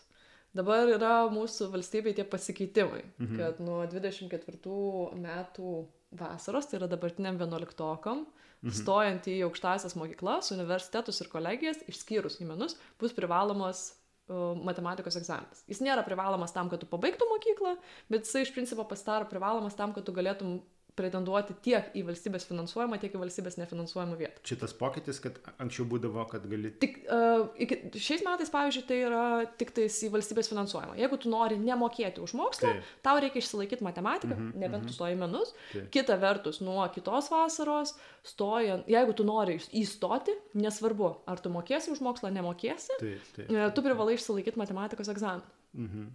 [0.56, 3.38] Dabar yra mūsų valstybėje tie pasikeitimai, mhm.
[3.38, 5.74] kad nuo 24 metų
[6.18, 8.24] vasaros, tai yra dabartiniam vienuoliktokam,
[8.66, 8.76] mhm.
[8.80, 13.90] stojant į aukštasias mokyklas, universitetus ir kolegijas, išskyrus į menus, bus privalomas
[14.30, 15.64] uh, matematikos egzaminas.
[15.70, 17.78] Jis nėra privalomas tam, kad tu pabaigtum mokyklą,
[18.12, 20.60] bet jisai iš principo pasidaro privalomas tam, kad tu galėtum
[20.98, 24.42] pretenduoti tiek į valstybės finansuojamą, tiek į valstybės nefinansuojamą vietą.
[24.48, 26.72] Šitas pokytis, kad anksčiau būdavo, kad gali...
[26.82, 29.24] Tik, uh, iki, šiais metais, pavyzdžiui, tai yra
[29.60, 30.98] tik tais į valstybės finansuojamą.
[31.00, 32.96] Jeigu tu nori nemokėti už mokslą, tai.
[33.06, 34.92] tau reikia išsilaikyti matematiką, mm -hmm, nebent mm -hmm.
[34.92, 35.54] tu stoji menus.
[35.74, 35.88] Tai.
[35.92, 42.02] Kita vertus, nuo kitos vasaros, stojant, jeigu tu nori įstoti, nesvarbu, ar tu mokėsi už
[42.02, 45.46] mokslą, nemokėsi, tai, tai, tai, tu privalai išsilaikyti matematikos egzaminą.
[45.74, 46.08] Mhm.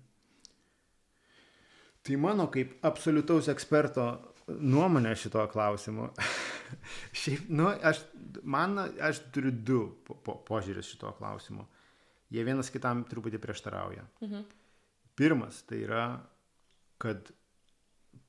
[2.03, 6.09] Tai mano kaip absoliutaus eksperto nuomonę šito klausimu.
[7.20, 8.03] Šiaip, nu, aš,
[8.43, 11.66] man, aš turiu du po, po, požiūris šito klausimu.
[12.32, 14.07] Jie vienas kitam truputį prieštarauja.
[14.24, 14.49] Mhm.
[15.18, 16.07] Pirmas, tai yra,
[17.03, 17.28] kad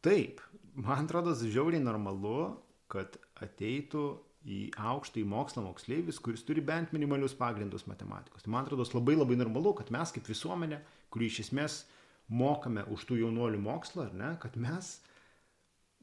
[0.03, 0.41] taip,
[0.76, 2.57] man atrodo, žiauriai normalu,
[2.91, 4.03] kad ateitų
[4.43, 8.43] į aukštą į mokslą moksleivis, kuris turi bent minimalius pagrindus matematikos.
[8.43, 10.82] Tai man atrodo labai labai normalu, kad mes kaip visuomenė,
[11.14, 11.84] kuri iš esmės
[12.28, 14.97] mokame už tų jaunuolių mokslą, ar ne, kad mes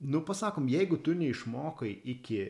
[0.00, 2.40] nu pasakom, jeigu tu neišmokai iki,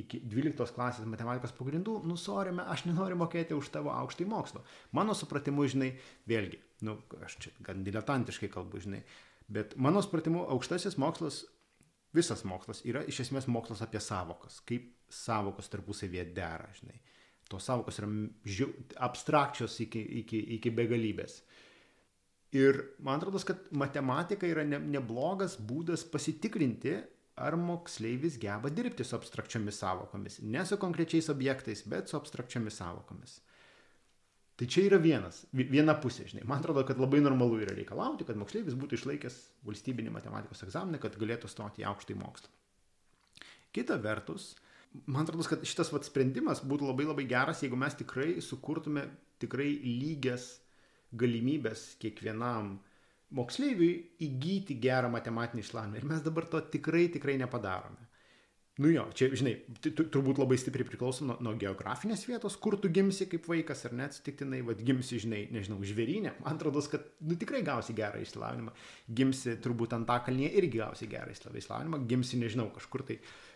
[0.00, 4.64] iki 12 klasės matematikos pagrindų, nu sorime, aš nenoriu mokėti už tavo aukštąjį mokslą.
[4.96, 5.92] Mano supratimu, žinai,
[6.30, 9.04] vėlgi, nu, aš čia gan diletantiškai kalbu, žinai,
[9.50, 11.44] bet mano supratimu, aukštasis mokslas,
[12.16, 16.98] visas mokslas yra iš esmės mokslas apie savokas, kaip savokos tarpusavėje dera, žinai.
[17.50, 18.08] Tos savokos yra
[19.06, 21.40] abstrakčios iki, iki, iki begalybės.
[22.56, 26.96] Ir man atrodo, kad matematika yra ne, neblogas būdas pasitikrinti,
[27.40, 30.40] ar moksleivis geba dirbti su abstrakčiomis savokomis.
[30.42, 33.38] Ne su konkrečiais objektais, bet su abstrakčiomis savokomis.
[34.60, 36.42] Tai čia yra vienas, viena pusė, žinai.
[36.44, 41.16] Man atrodo, kad labai normalu yra reikalauti, kad moksleivis būtų išlaikęs valstybinį matematikos egzaminą, kad
[41.16, 42.50] galėtų stoti į aukštąjį mokslą.
[43.72, 44.50] Kita vertus,
[45.06, 49.06] man atrodo, kad šitas vat, sprendimas būtų labai labai geras, jeigu mes tikrai sukurtume
[49.40, 50.58] tikrai lygias
[51.18, 52.76] galimybės kiekvienam
[53.34, 53.90] moksleiviui
[54.26, 55.98] įgyti gerą matematinį išlavinimą.
[55.98, 58.08] Ir mes dabar to tikrai, tikrai nepadarome.
[58.80, 59.52] Nu jo, čia, žinai,
[59.84, 64.14] turbūt labai stipriai priklauso nuo, nuo geografinės vietos, kur tu gimsi kaip vaikas, ar net
[64.14, 68.72] atsitiktinai, vad gimsi, žinai, nežinau, žvėrynė, man atrodo, kad, nu tikrai gausi gerą išsilavinimą,
[69.20, 73.49] gimsi turbūt ant tą kalnyje irgi gausi gerą išsilavinimą, gimsi, nežinau, kažkur tai uh,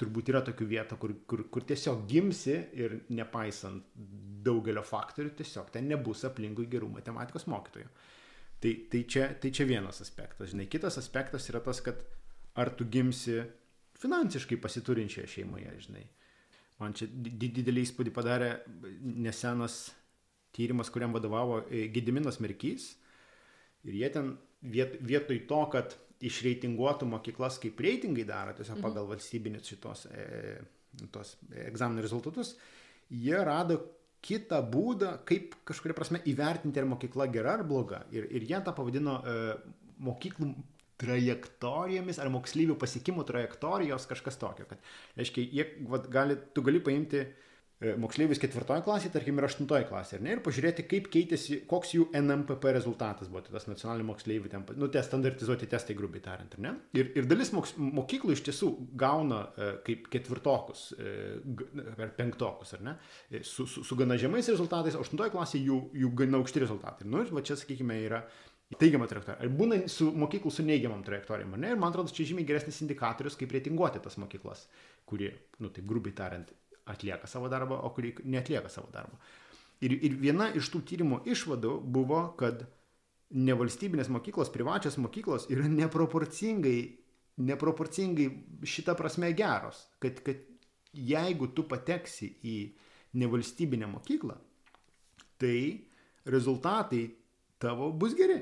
[0.00, 3.84] turbūt yra tokių vietų, kur, kur, kur tiesiog gimsi ir nepaisant
[4.42, 7.90] daugelio faktorių, tiesiog ten nebus aplinkui gerų matematikos mokytojų.
[8.62, 10.52] Tai, tai, čia, tai čia vienas aspektas.
[10.52, 12.02] Žinai, kitas aspektas yra tas, kad
[12.58, 13.40] ar tu gimsi
[14.02, 16.04] finansiškai pasiturinčioje šeimoje, žinai.
[16.82, 18.52] Man čia didelį įspūdį padarė
[19.02, 19.92] nesenas
[20.56, 22.88] tyrimas, kuriam vadovavo e, Gediminas Merkys.
[23.86, 24.32] Ir jie ten
[24.62, 25.94] viet, vietoj to, kad
[26.28, 28.84] išreitinguotų mokyklas, kaip reitingai daro, tiesiog mhm.
[28.86, 30.56] pagal valstybinius šitos e,
[31.12, 32.54] tos egzaminų rezultatus,
[33.10, 33.80] jie rado
[34.22, 38.04] kitą būdą, kaip kažkuria prasme įvertinti, ar mokykla gera ar bloga.
[38.14, 39.38] Ir, ir jie tą pavadino e,
[40.02, 40.52] mokyklų
[41.02, 44.68] trajektorijomis ar mokslyvių pasiekimų trajektorijos kažkas tokio.
[44.70, 44.84] Kad,
[45.18, 47.42] reiškia, jie, vat, gali, tu gali paimti E,
[48.02, 53.30] moksleivius ketvirtoje klasėje, tarkim, ir aštuntoje klasėje, ir pažiūrėti, kaip keitėsi, koks jų NMPP rezultatas
[53.30, 56.74] buvo, tai tas nacionalinių moksleivių, ten, nu, tie standartizuoti testai, grubiai tariant, ar ne?
[56.98, 58.70] Ir, ir dalis moks, mokyklų iš tiesų
[59.02, 61.16] gauna e, kaip ketvirtokus e,
[61.96, 62.96] ar penktokus, ar ne,
[63.30, 67.08] e, su, su, su gana žemais rezultatais, aštuntoje klasėje jų, jų gana aukšti rezultatai.
[67.10, 68.22] Nu, ir va čia, sakykime, yra
[68.80, 69.42] teigiamą trajektoriją.
[69.42, 71.74] Ar būna su mokyklų su neigiamam trajektorijom, ne?
[71.74, 74.64] Ir man atrodo, čia žymiai geresnis indikatorius, kaip reitinguoti tas mokyklas,
[75.08, 76.52] kurie, nu, taip grubiai tariant,
[76.86, 79.18] atlieka savo darbą, o kurie netlieka savo darbą.
[79.82, 82.64] Ir, ir viena iš tų tyrimo išvadų buvo, kad
[83.32, 86.78] nevalstybinės mokyklos, privačios mokyklos yra neproporcingai,
[87.42, 88.28] neproporcingai
[88.68, 89.86] šitą prasme geros.
[90.02, 90.42] Kad, kad
[90.92, 92.56] jeigu tu pateksi į
[93.18, 94.36] nevalstybinę mokyklą,
[95.40, 95.88] tai
[96.28, 97.06] rezultatai
[97.62, 98.38] tavo bus geri.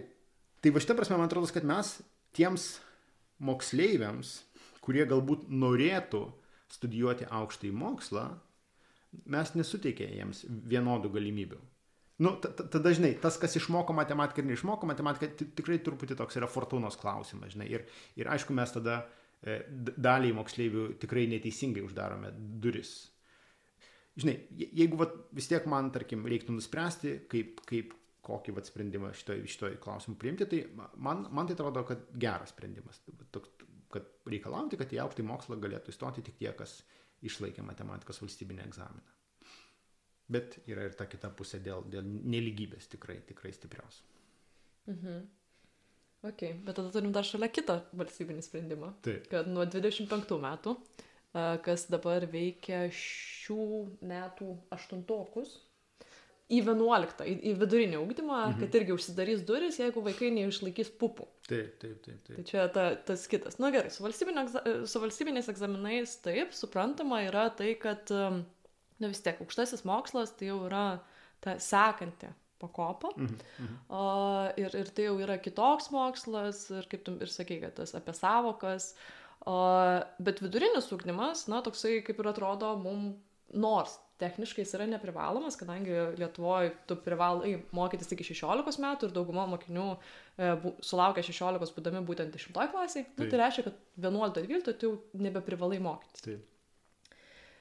[0.60, 1.96] Tai va šitą prasme man atrodo, kad mes
[2.36, 2.74] tiems
[3.40, 4.34] moksleiviams,
[4.84, 6.26] kurie galbūt norėtų
[6.70, 8.24] studijuoti aukštąjį mokslą,
[9.30, 11.60] mes nesuteikė jiems vienodų galimybių.
[12.20, 16.98] Nu, tada, žinai, tas, kas išmoko matematiką ir neišmoko matematiką, tikrai truputį toks yra fortūnos
[17.00, 17.70] klausimas, žinai.
[17.72, 17.86] Ir,
[18.20, 18.98] ir aišku, mes tada
[19.40, 19.62] e,
[19.96, 22.92] daliai moksleivių tikrai neteisingai uždarome duris.
[24.20, 27.96] Žinai, jeigu vat, vis tiek man, tarkim, reiktų nuspręsti, kaip, kaip
[28.26, 30.60] kokį vat, sprendimą šitoj, šitoj klausimu priimti, tai
[31.00, 33.00] man, man tai atrodo, kad geras sprendimas.
[33.32, 33.59] Toks,
[33.94, 36.80] kad reikalauti, kad į aukštąjį mokslą galėtų įstoti tik tie, kas
[37.26, 39.16] išlaikė matematikos valstybinį egzaminą.
[40.30, 44.02] Bet yra ir ta kita pusė dėl, dėl neligybės tikrai, tikrai stiprios.
[44.90, 45.26] Mhm.
[46.30, 48.92] Ok, bet tada turim dar šalia kitą valstybinį sprendimą.
[49.06, 49.24] Taip.
[49.32, 50.74] Kad nuo 25 metų,
[51.64, 53.64] kas dabar veikia šių
[54.10, 55.56] metų aštuntokus,
[56.50, 58.58] į 11, į, į vidurinį ūkdymą, mhm.
[58.62, 61.28] kad irgi užsidarys duris, jeigu vaikai neišlaikys pupų.
[61.46, 62.18] Taip, taip, taip.
[62.26, 62.34] taip.
[62.36, 63.60] Tai čia ta, tas kitas.
[63.60, 64.02] Na nu, gerai, su,
[64.90, 70.50] su valstybiniais egzaminais taip, suprantama yra tai, kad, na nu, vis tiek, aukštasis mokslas tai
[70.50, 70.84] jau yra
[71.44, 73.14] ta sekanti pakopa.
[73.16, 73.38] Mhm.
[73.62, 73.78] Mhm.
[73.88, 74.02] O,
[74.60, 78.14] ir, ir tai jau yra kitoks mokslas, ir kaip tu ir sakai, kad tas apie
[78.18, 78.92] savokas.
[79.48, 79.56] O,
[80.20, 83.16] bet vidurinis ūkdymas, na, toksai kaip ir atrodo mums
[83.50, 89.46] nors techniškai jis yra neprivalomas, kadangi Lietuvoje tu privalai mokytis iki 16 metų ir dauguma
[89.50, 93.08] mokinių e, bu, sulaukia 16 būdami būtent 10 klasiai.
[93.16, 96.26] Nu, tai reiškia, kad 11-12 tu jau nebeprivalai mokytis.
[96.28, 96.46] Taip.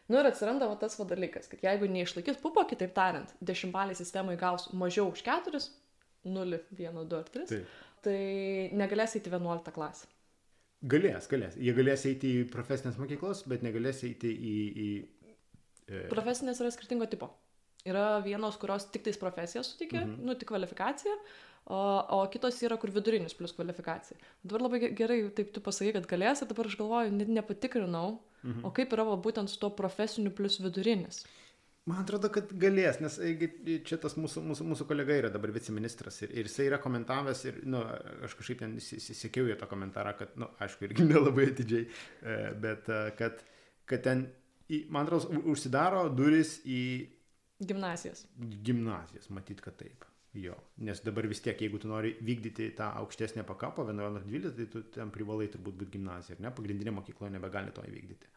[0.09, 4.39] Nu ir atsiranda va, tas va dalykas, kad jeigu neišlaikys pupo, kitaip tariant, dešimtbalį sistemai
[4.41, 5.61] gaus mažiau už 4,
[6.25, 7.75] 0, 1, 2 ar 3, Taip.
[8.05, 8.21] tai
[8.73, 10.09] negalės eiti 11 klasę.
[10.89, 11.57] Galės, galės.
[11.59, 14.89] Jie galės eiti į profesinės mokyklos, bet negalės eiti į, į.
[16.11, 17.31] Profesinės yra skirtingo tipo.
[17.87, 20.25] Yra vienos, kurios tik tais profesiją suteikia, mhm.
[20.27, 21.13] nu, tik kvalifikaciją,
[21.71, 21.79] o,
[22.17, 24.19] o kitos yra, kur vidurinis plus kvalifikacija.
[24.43, 28.65] Dabar labai gerai, taip tu pasakai, kad galės, ir dabar aš galvoju, net nepatikrinau, mhm.
[28.67, 31.23] o kaip yra va, būtent su to profesiniu plus vidurinis.
[31.89, 33.15] Man atrodo, kad galės, nes
[33.87, 37.61] čia tas mūsų, mūsų, mūsų kolega yra dabar viceministras ir, ir jisai yra komentavęs ir,
[37.63, 41.47] na, nu, aš kažkaip ten įsisekiau į tą komentarą, kad, na, nu, aišku, irgi nelabai
[41.49, 43.41] atidžiai, e, bet e, kad,
[43.89, 44.27] kad ten
[44.69, 46.81] į, man atrodo, užsidaro duris į...
[47.59, 48.23] Gimnazijas.
[48.65, 50.05] Gimnazijas, matyt, kad taip.
[50.37, 50.53] Jo,
[50.85, 54.67] nes dabar vis tiek, jeigu tu nori vykdyti tą aukštesnę pakapą, 11 ar 12, tai
[54.69, 56.51] tu ten privalai turbūt būti gimnazija, ar ne?
[56.53, 58.29] Pagrindinė mokykla nebegali to įvykdyti.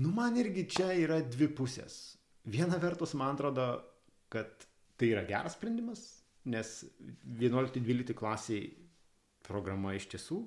[0.00, 1.98] Nu, man irgi čia yra dvi pusės.
[2.48, 3.66] Viena vertus, man atrodo,
[4.32, 4.64] kad
[4.96, 6.06] tai yra geras sprendimas,
[6.48, 6.72] nes
[7.28, 8.70] 11-12 klasiai
[9.44, 10.40] programa iš tiesų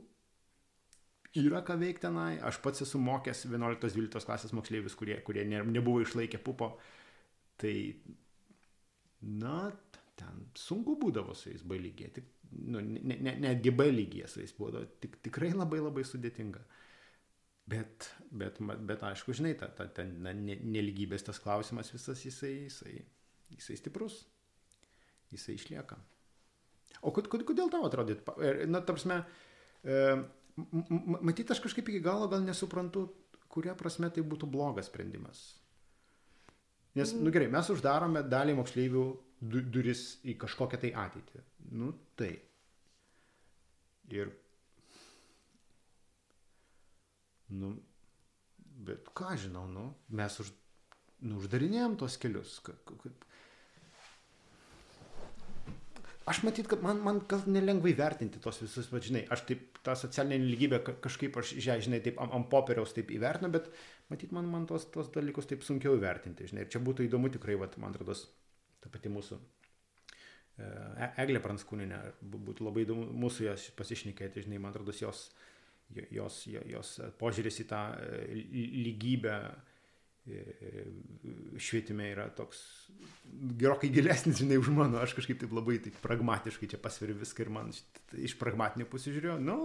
[1.39, 2.35] yra ką veikti tenai.
[2.45, 6.75] Aš pats esu mokęs 11-12 klasės moksleivius, kurie, kurie ne, nebuvo išlaikę pupo.
[7.61, 7.73] Tai,
[9.41, 9.59] na,
[10.19, 12.13] ten sunku būdavo su jais B lygiai.
[12.15, 12.29] Tik,
[12.65, 14.87] nu, ne, ne, netgi B lygiai su jais būdavo.
[15.03, 16.63] Tik, tikrai labai labai sudėtinga.
[17.65, 22.99] Bet, bet, bet aišku, žinai, ta, ta, ta neligybės tas klausimas visas jisai, jisai,
[23.55, 24.19] jisai stiprus.
[25.33, 25.97] Jisai išlieka.
[27.05, 28.21] O kodėl tau atrodyt?
[28.69, 29.23] Na, tarpsme,
[30.55, 33.07] matyt, aš kažkaip iki galo gal nesuprantu,
[33.51, 35.45] kuria prasme tai būtų blogas sprendimas.
[36.95, 39.05] Nes, nu gerai, mes uždarome dalį moksleivių
[39.41, 41.43] du, duris į kažkokią tai ateitį.
[41.75, 42.31] Nu tai.
[44.15, 44.31] Ir.
[47.51, 47.73] Nu,
[48.87, 50.53] bet ką žinau, nu, mes už,
[51.27, 52.57] nu, uždarinėjom tos kelius.
[52.65, 53.11] Ka, ka,
[56.25, 59.93] Aš matyt, kad man, man gal nelengvai vertinti tos visus, va, žinai, aš taip tą
[59.99, 63.67] socialinę lygybę kažkaip, aš, žinai, taip ant, ant popieriaus taip įvertinu, bet
[64.09, 67.59] matyt, man, man tos, tos dalykus taip sunkiau įvertinti, žinai, ir čia būtų įdomu tikrai,
[67.61, 68.17] va, man atrodo,
[68.81, 70.71] ta pati mūsų e,
[71.21, 72.01] Eglė Pranskūninė,
[72.33, 75.27] būtų labai įdomu mūsų jos pasišnekėti, žinai, man atrodo, jos,
[75.93, 78.41] jos, jos, jos požiūris į tą e,
[78.81, 79.37] lygybę
[81.61, 82.61] švietime yra toks
[83.59, 87.51] gerokai gilesnis, žinai, už mano, aš kažkaip taip labai taip pragmatiškai čia pasveriu viską ir
[87.53, 87.69] man
[88.17, 89.57] iš pragmatinių pusių žiūrėjau, nu,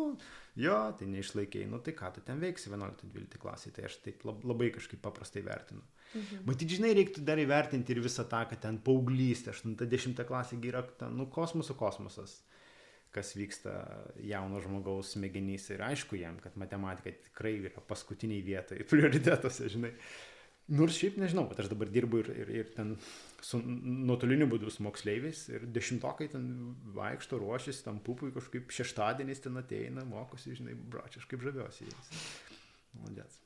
[0.61, 4.69] jo, tai neišlaikiai, nu tai ką tu ten veiksi 11-12 klasėje, tai aš taip labai
[4.77, 5.81] kažkaip paprastai vertinu.
[6.11, 6.45] Mhm.
[6.51, 11.17] Matyt, žinai, reiktų dar įvertinti ir visą tą, kad ten paauglystė, 8-10 klasė yra, ten,
[11.17, 12.41] nu, kosmoso kosmosas
[13.11, 13.73] kas vyksta
[14.23, 19.91] jauno žmogaus smegenyse ir aišku jam, kad matematika tikrai yra paskutiniai vietai prioritetuose, žinai.
[20.71, 22.95] Nors šiaip nežinau, bet aš dabar dirbu ir, ir, ir ten
[23.43, 26.47] su nuotoliniu būdu su moksleiviais ir dešimtokai ten
[26.95, 32.13] vaikšto, ruošiasi, tam pupui kažkaip šeštadieniais ten ateina, mokosi, žinai, bračiai, aš kaip žaviuosi jais.
[32.95, 33.41] Malodės.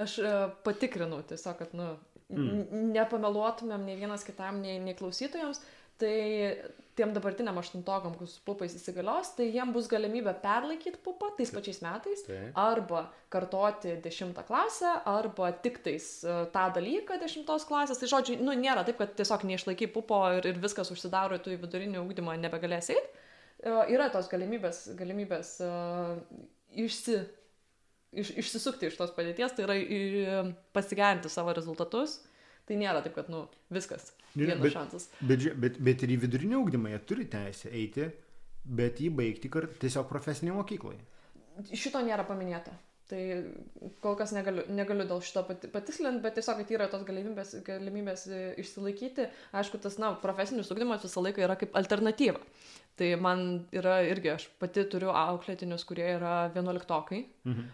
[0.00, 1.90] Aš uh, patikrinau tiesiog, kad, nu,
[2.30, 2.84] mm.
[2.94, 5.60] nepameluotumėm nei vienas kitam, nei, nei klausytojams,
[6.00, 6.14] tai
[6.98, 11.80] tiem dabartiniam aštuntokam, kur su pupais įsigalios, tai jiem bus galimybė perlaikyti pupą tais pačiais
[11.84, 12.58] metais, Taip.
[12.58, 18.00] arba kartoti dešimtą klasę, arba tik tais uh, tą dalyką dešimtos klasės.
[18.00, 21.54] Tai žodžiu, nu, nėra taip, kad tiesiog neišlaiky pupo ir, ir viskas užsidaro ir tu
[21.54, 23.26] į vidurinį ūkdymą nebegalėsi eiti.
[23.60, 26.16] Uh, yra tos galimybės, galimybės uh,
[26.74, 27.20] išsi,
[28.16, 32.20] iš, išsisukti iš tos padėties, tai yra pasigerinti savo rezultatus.
[32.70, 33.44] Tai nėra taip, kad, nu,
[33.74, 35.08] viskas Vienas bet, šansas.
[35.26, 38.06] Bet, bet, bet ir į vidurinį ūkdymą jie turi teisę eiti,
[38.78, 41.00] bet jį baigti kart tiesiog profesinėje mokykloje.
[41.74, 42.76] Šito nėra paminėta.
[43.10, 43.22] Tai
[44.04, 48.42] kol kas negaliu, negaliu dėl šito patikslinti, bet tiesiog, kad yra tos galimybės, galimybės e,
[48.62, 49.26] išsilaikyti.
[49.58, 52.38] Aišku, tas, na, profesinis ugdymas visą laiką yra kaip alternatyva.
[53.00, 53.44] Tai man
[53.74, 57.24] yra irgi, aš pati turiu auklėtinius, kurie yra vienuoliktokai.
[57.50, 57.70] Mhm.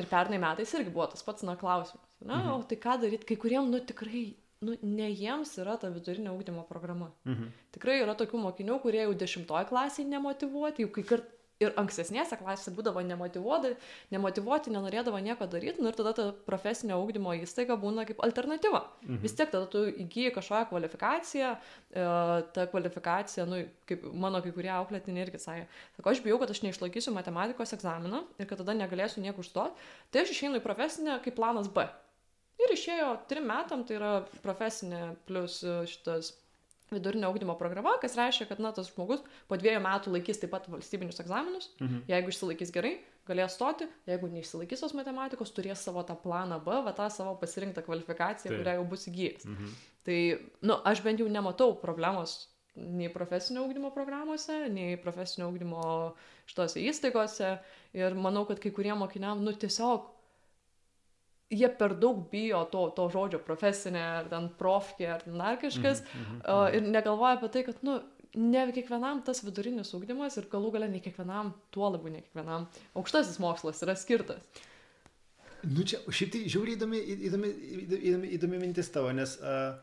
[0.00, 2.07] Ir pernai metais irgi buvo tas pats, na, klausimas.
[2.24, 2.52] Na, mhm.
[2.56, 4.24] o tai ką daryti, kai kuriem, nu, tikrai
[4.66, 7.12] nu, ne jiems yra ta vidurinio ūkdymo programa.
[7.28, 7.50] Mhm.
[7.76, 12.70] Tikrai yra tokių mokinių, kurie jau dešimtoje klasėje nemotivuoti, jau kai kart ir ankstesnėse klasėse
[12.74, 13.72] būdavo nemotivuoti,
[14.14, 18.84] nemotivuoti, nenorėdavo nieko daryti, nu ir tada ta profesinio ūkdymo įstaiga būna kaip alternatyva.
[19.02, 19.20] Mhm.
[19.24, 22.06] Vis tiek tada tu įgyji kažkokią kvalifikaciją, e,
[22.54, 25.66] ta kvalifikacija, nu, kaip mano kai kurie auklėtiniai irgi sakė,
[25.98, 30.22] sako, aš bijau, kad aš neišlaikysiu matematikos egzaminą ir kad tada negalėsiu niekur užstoti, tai
[30.22, 31.88] aš išeinu į profesinę kaip planas B.
[32.58, 36.32] Ir išėjo trim metam, tai yra profesinė plus e, šitas
[36.90, 40.66] vidurinio augdymo programa, kas reiškia, kad na, tas žmogus po dviejų metų laikys taip pat
[40.72, 42.02] valstybinius egzaminus, mhm.
[42.08, 42.94] jeigu išsilaikys gerai,
[43.28, 47.84] galės stoti, jeigu neišsilaikys tos matematikos, turės savo tą planą B, va tą savo pasirinktą
[47.86, 48.60] kvalifikaciją, tai.
[48.60, 49.48] kurią jau bus įgyjęs.
[49.48, 49.74] Mhm.
[50.08, 50.20] Tai,
[50.64, 52.40] nu, aš bent jau nematau problemos
[52.78, 55.82] nei profesinio augdymo programuose, nei profesinio augdymo
[56.48, 57.56] šitose įstaigose
[57.98, 60.06] ir manau, kad kai kurie mokiniam, nu, tiesiog
[61.50, 66.24] jie per daug bijo to, to žodžio profesinė, ar ten profkė, ar dar kažkas, mm
[66.24, 68.00] -hmm, uh, ir negalvoja apie tai, kad, nu,
[68.34, 73.38] ne kiekvienam tas vidurinis ūkdymas ir galų gale ne kiekvienam, tuo labiau ne kiekvienam, aukštasis
[73.38, 74.42] mokslas yra skirtas.
[75.62, 77.48] Nu čia, šiaip tai žiauriai įdomi, įdomi,
[77.82, 79.74] įdomi, įdomi mintis tavo, nes uh,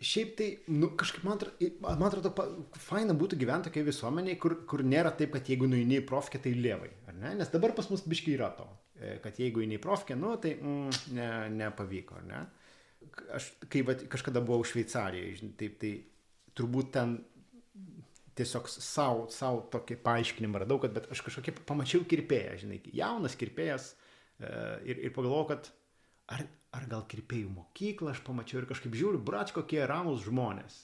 [0.00, 2.32] šiaip tai, nu, kažkaip man atrodo, man atrodo
[2.78, 6.54] faina būtų gyventi tokioje visuomenėje, kur, kur nėra taip, kad jeigu nueini į profkę, tai
[6.56, 7.34] lievai, ar ne?
[7.40, 8.68] Nes dabar pas mus biškai yra to.
[8.98, 12.42] E, kad jeigu eini į profkę, nu, tai mm, ne, nepavyko, ne?
[13.36, 15.92] Aš kai va, kažkada buvau Šveicarijoje, taip, tai
[16.58, 17.14] turbūt ten
[18.38, 24.50] tiesiog savo, savo tokį paaiškinimą radau, kad aš kažkokį pamačiau kirpėją, žinai, jaunas kirpėjas e,
[24.90, 25.70] ir, ir pagalvojau, kad
[26.34, 26.44] ar,
[26.74, 30.82] ar gal kirpėjų mokyklą aš pamačiau ir kažkaip žiūriu, brač, kokie ramus žmonės.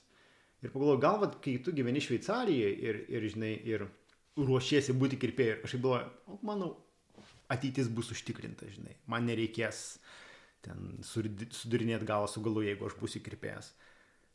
[0.63, 3.89] Ir pagalvojau, gal, vat, kai tu gyveni Šveicarijoje ir, ir, žinai, ir
[4.39, 6.73] ruošiesi būti kirpėjai, ir kažkaip galvoju, manau,
[7.53, 8.97] ateitis bus užtikrinta, žinai.
[9.11, 9.99] Man nereikės
[10.65, 13.73] ten sudarinėti galą su galu, jeigu aš būsiu kirpėjas.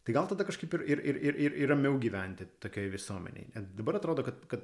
[0.05, 3.65] Tai gal tada kažkaip ir, ir, ir, ir, ir, ramiau gyventi tokioje visuomenėje.
[3.77, 4.63] Dabar atrodo, kad, kad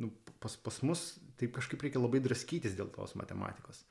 [0.00, 0.10] nu,
[0.42, 1.04] pas, pas mus
[1.40, 3.82] taip kažkaip reikia labai draskytis dėl tos matematikos.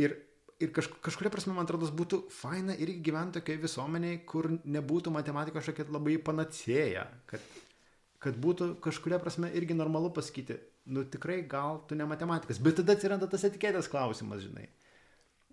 [0.00, 0.16] Ir,
[0.58, 5.60] ir kaž, kažkuria prasme, man atrodo, būtų faina irgi gyventi tokioje visuomenėje, kur nebūtų matematika
[5.60, 7.06] kažkokia labai panacėja.
[7.30, 7.44] Kad,
[8.22, 10.58] kad būtų kažkuria prasme irgi normalu pasakyti,
[10.90, 14.66] nu tikrai gal tu ne matematikas, bet tada atsiranda tas etiketės klausimas, žinai.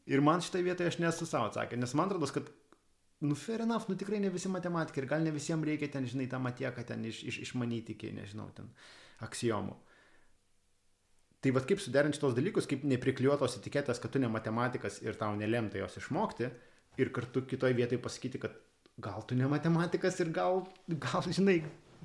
[0.10, 2.50] Ir man šitą vietą aš nesu savo atsakę, nes man atrodo, kad,
[3.26, 6.28] nu fair enough, nu tikrai ne visi matematikai ir gal ne visiems reikia ten, žinai,
[6.30, 8.70] tą matieką ten iš, iš, išmanyti iki, nežinau, ten
[9.26, 9.78] aksijomų.
[11.46, 15.36] Tai vad kaip suderinti šitos dalykus, kaip neprikliuotos etiketės, kad tu ne matematikas ir tau
[15.38, 16.50] nelemta jos išmokti
[16.98, 18.56] ir kartu kitoje vietoje pasakyti, kad
[18.98, 21.60] gal tu ne matematikas ir gal, gal žinai,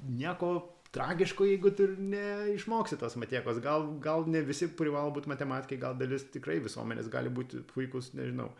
[0.08, 0.52] nieko
[0.94, 3.60] tragiško, jeigu tu neišmoksi tos matiekos.
[3.62, 8.50] Gal, gal ne visi privalo būti matematikai, gal dalis tikrai visuomenės gali būti puikus, nežinau,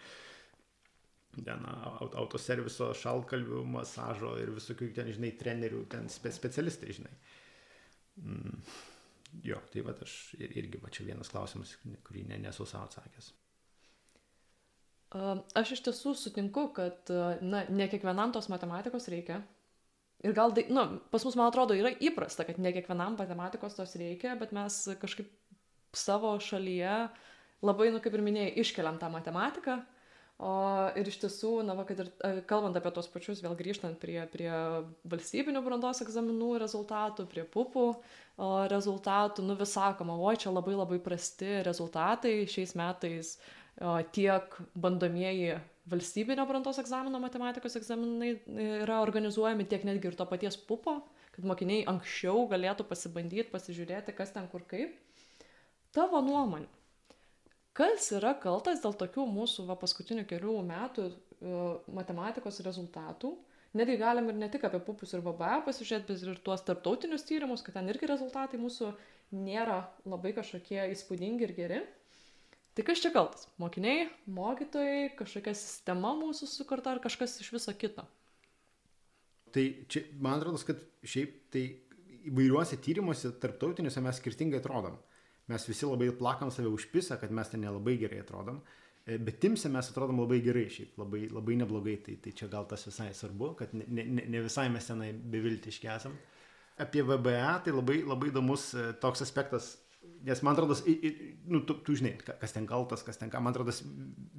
[1.41, 1.67] ten
[2.21, 7.13] autoserviso, šalkalvių, masažo ir visokių ten, žinai, trenerių, ten spe, specialistai, žinai.
[8.21, 8.63] Mm.
[9.47, 11.77] Jo, tai va aš irgi, va čia vienas klausimas,
[12.07, 13.31] kurį ne, nesu savo atsakęs.
[15.59, 17.11] Aš iš tiesų sutinku, kad
[17.43, 19.41] na, ne kiekvienam tos matematikos reikia.
[20.21, 23.95] Ir gal, na, nu, pas mus, man atrodo, yra įprasta, kad ne kiekvienam matematikos tos
[23.97, 25.31] reikia, bet mes kažkaip
[25.97, 27.09] savo šalyje
[27.65, 29.81] labai, nu, kaip ir minėjai, iškeliam tą matematiką.
[30.41, 30.53] O
[30.97, 32.09] ir iš tiesų, na, va, kad ir
[32.49, 34.49] kalbant apie tos pačius, vėl grįžtant prie, prie
[35.13, 37.91] valstybinių brandos egzaminų rezultatų, prie pupų
[38.73, 43.35] rezultatų, nu vis sakoma, oi, čia labai labai prasti rezultatai šiais metais
[44.17, 45.59] tiek bandomieji
[45.89, 50.99] valstybinio brandos egzamino matematikos egzaminai e, yra organizuojami, tiek netgi ir to paties pupo,
[51.35, 54.97] kad mokiniai anksčiau galėtų pasibandyti, pasižiūrėti, kas ten kur kaip.
[55.97, 56.69] Tavo nuomonė,
[57.75, 63.33] kas yra kaltas dėl tokių mūsų va, paskutinių kelių metų uh, matematikos rezultatų?
[63.79, 67.63] Netgi galim ir ne tik apie pupus ir VBA pasižiūrėti, bet ir tuos tarptautinius tyrimus,
[67.63, 68.91] kad ten irgi rezultatai mūsų
[69.39, 71.81] nėra labai kažkokie įspūdingi ir geri.
[72.81, 73.43] Tai kas čia kaltas?
[73.61, 78.07] Mokiniai, mokytojai, kažkokia sistema mūsų sukurta ar kažkas iš viso kito?
[79.53, 81.67] Tai čia, man atrodo, kad šiaip tai
[82.31, 84.97] įvairiuose tyrimuose, tarptautiniuose mes skirtingai atrodom.
[85.53, 88.63] Mes visi labai plakam save užpisą, kad mes ten nelabai gerai atrodom,
[89.05, 92.65] e, bet timse mes atrodom labai gerai, šiaip labai, labai neblogai, tai, tai čia gal
[92.71, 96.17] tas visai svarbu, kad ne, ne, ne visai mes tenai beviltiški esam.
[96.81, 99.75] Apie VBA tai labai, labai įdomus e, toks aspektas
[100.25, 100.77] nes man atrodo,
[101.49, 103.75] nu, tu, tu žinai, kas ten kaltas, kas ten ką, man atrodo,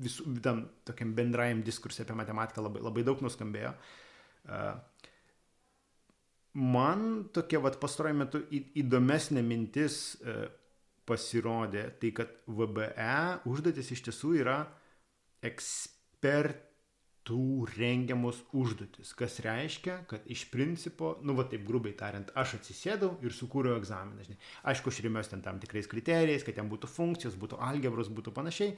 [0.01, 3.73] visų tam tokiam bendrajam diskursui apie matematiką labai, labai daug nuskambėjo.
[6.61, 10.01] Man tokia, vad, pastaruoju metu įdomesnė mintis
[11.07, 13.15] pasirodė, tai kad VBE
[13.49, 14.59] užduotis iš tiesų yra
[15.45, 16.70] ekspert
[17.27, 23.11] tų rengiamos užduotis, kas reiškia, kad iš principo, nu va taip grubiai tariant, aš atsisėdau
[23.25, 24.25] ir sukūriau egzaminą.
[24.25, 24.39] Žinai.
[24.71, 28.73] Aišku, aš remiuosi ten tam tikrais kriterijais, kad ten būtų funkcijos, būtų algebros, būtų panašiai,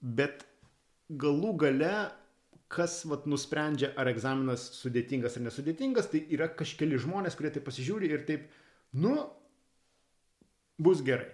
[0.00, 0.46] bet
[1.10, 1.94] galų gale,
[2.72, 8.10] kas vat, nusprendžia, ar egzaminas sudėtingas ar nesudėtingas, tai yra kažkeli žmonės, kurie tai pasižiūri
[8.10, 8.46] ir taip,
[8.98, 9.16] nu,
[10.78, 11.30] bus gerai.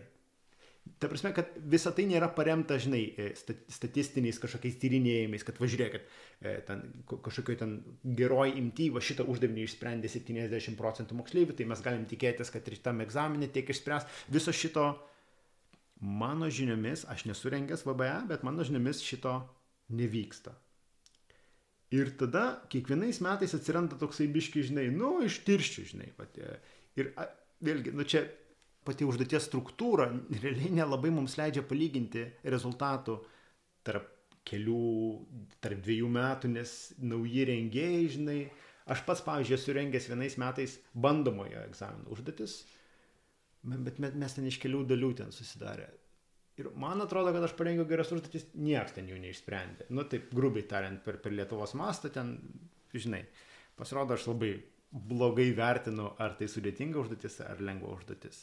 [1.02, 3.32] Ta prasme, kad visa tai nėra paremta, žinai, e,
[3.74, 6.04] statistiniais kažkokiais tyrinėjimais, kad važiuokit,
[6.38, 7.72] e, ten kažkokio ten
[8.20, 13.02] geroji imtyva šitą uždavinį išsprendė 70 procentų moksleivių, tai mes galim tikėtis, kad ir tam
[13.02, 14.06] egzaminė tiek išspręs.
[14.30, 14.84] Viso šito,
[15.98, 19.40] mano žiniomis, aš nesurengęs VBA, bet mano žiniomis šito
[19.90, 20.54] nevyksta.
[21.92, 26.12] Ir tada kiekvienais metais atsiranda toksai biški, žinai, nu, ištirščių, žinai.
[26.14, 26.60] Pat, e,
[26.94, 27.10] ir
[27.58, 28.22] vėlgi, nu čia
[28.86, 30.08] pati užduoties struktūra
[30.42, 33.18] realiai nelabai mums leidžia palyginti rezultatų
[33.86, 34.10] tarp
[34.48, 34.82] kelių,
[35.62, 38.38] tarp dviejų metų, nes nauji rengėjai, žinai,
[38.90, 42.56] aš pats, pavyzdžiui, esu rengęs vienais metais bandomojo egzamino užduotis,
[43.62, 45.86] bet mes ten iš kelių dalių ten susidarė.
[46.60, 49.86] Ir man atrodo, kad aš parengiau geras užduotis, niekas ten jų neišsprendė.
[49.94, 52.34] Nu, taip, grubiai tariant, per, per Lietuvos mastą ten,
[52.92, 53.22] žinai,
[53.78, 54.52] pasirodo, aš labai
[54.92, 58.42] blogai vertinu, ar tai sudėtinga užduotis, ar lengva užduotis.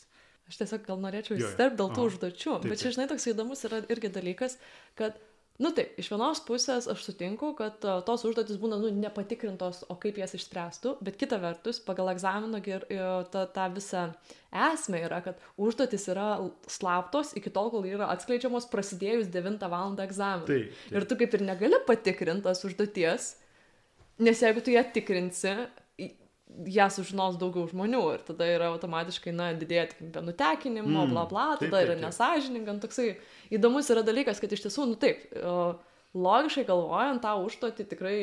[0.49, 3.83] Aš tiesiog gal norėčiau įsiterpti dėl tų užduočių, taip, bet čia, žinai, toks įdomus yra
[3.93, 4.55] irgi dalykas,
[4.97, 5.19] kad,
[5.61, 9.97] nu taip, iš vienos pusės aš sutinku, kad uh, tos užduotis būna, nu, nepatikrintos, o
[10.01, 12.87] kaip jas išspręstų, bet kita vertus, pagal egzamino ir
[13.29, 14.07] ta, ta visa
[14.49, 16.31] esmė yra, kad užduotis yra
[16.65, 19.93] slaptos iki tol, kol yra atskleidžiamos prasidėjus 9 val.
[20.01, 20.49] egzaminą.
[20.49, 20.97] Taip, taip.
[20.97, 23.35] Ir tu kaip ir negali patikrintas užduoties,
[24.17, 25.53] nes jeigu tu ją tikrinsi,
[26.49, 31.45] ją sužinos daugiau žmonių ir tada yra automatiškai, na, didėja tikimybė nutekinimo, mm, bla bla,
[31.59, 33.09] tada taip, taip, yra nesažininga, nu, toksai
[33.53, 35.27] įdomus yra dalykas, kad iš tiesų, nu taip,
[36.17, 38.17] logiškai galvojant, tą užduotį tikrai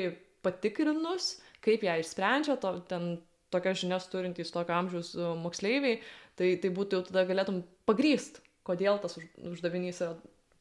[0.46, 3.16] patikrinus, kaip ją išsprendžia, to, ten
[3.54, 6.00] tokias žinias turintys tokio amžiaus moksleiviai,
[6.38, 10.16] tai, tai būtų jau tada galėtum pagryst, kodėl tas uždavinys yra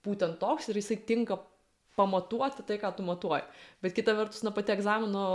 [0.05, 1.39] būtent toks ir jisai tinka
[1.97, 3.45] pamatuoti tai, ką tu matuoji.
[3.81, 5.25] Bet kita vertus, na, pati egzamino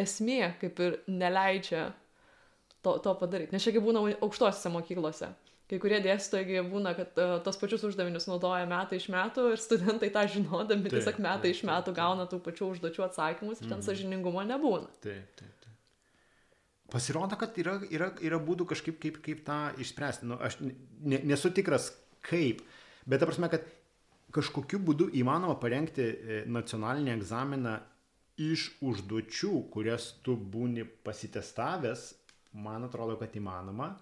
[0.00, 1.88] esmė kaip ir neleidžia
[2.84, 3.54] to, to padaryti.
[3.54, 5.30] Nes čia kaip būna aukštosiuose mokyklose.
[5.64, 10.10] Kai kurie dėstytojai būna, kad uh, tos pačius uždavinius naudoja metai iš metų ir studentai
[10.12, 13.70] tą žinodami taip, tiesiog metai taip, iš metų taip, gauna tų pačių užduočių atsakymus ir
[13.70, 13.86] ten mm.
[13.86, 14.90] sažiningumo nebūna.
[15.00, 15.78] Taip, taip, taip.
[16.92, 20.28] Pasirodo, kad yra, yra, yra būdų kažkaip kaip, kaip tą išspręsti.
[20.28, 21.88] Nu, aš ne, nesu tikras
[22.28, 22.60] kaip,
[23.08, 23.64] bet ta prasme, kad
[24.36, 27.78] kažkokiu būdu įmanoma parengti e, nacionalinį egzaminą
[28.40, 32.08] iš užduočių, kurias tu būni pasitestavęs,
[32.64, 33.94] man atrodo, kad įmanoma.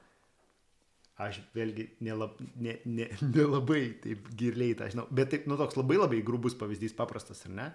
[1.22, 3.06] Aš vėlgi nelab, ne, ne,
[3.36, 7.52] nelabai taip giliai tą žinau, bet taip, nu toks labai labai grubus pavyzdys, paprastas ar
[7.58, 7.66] ne,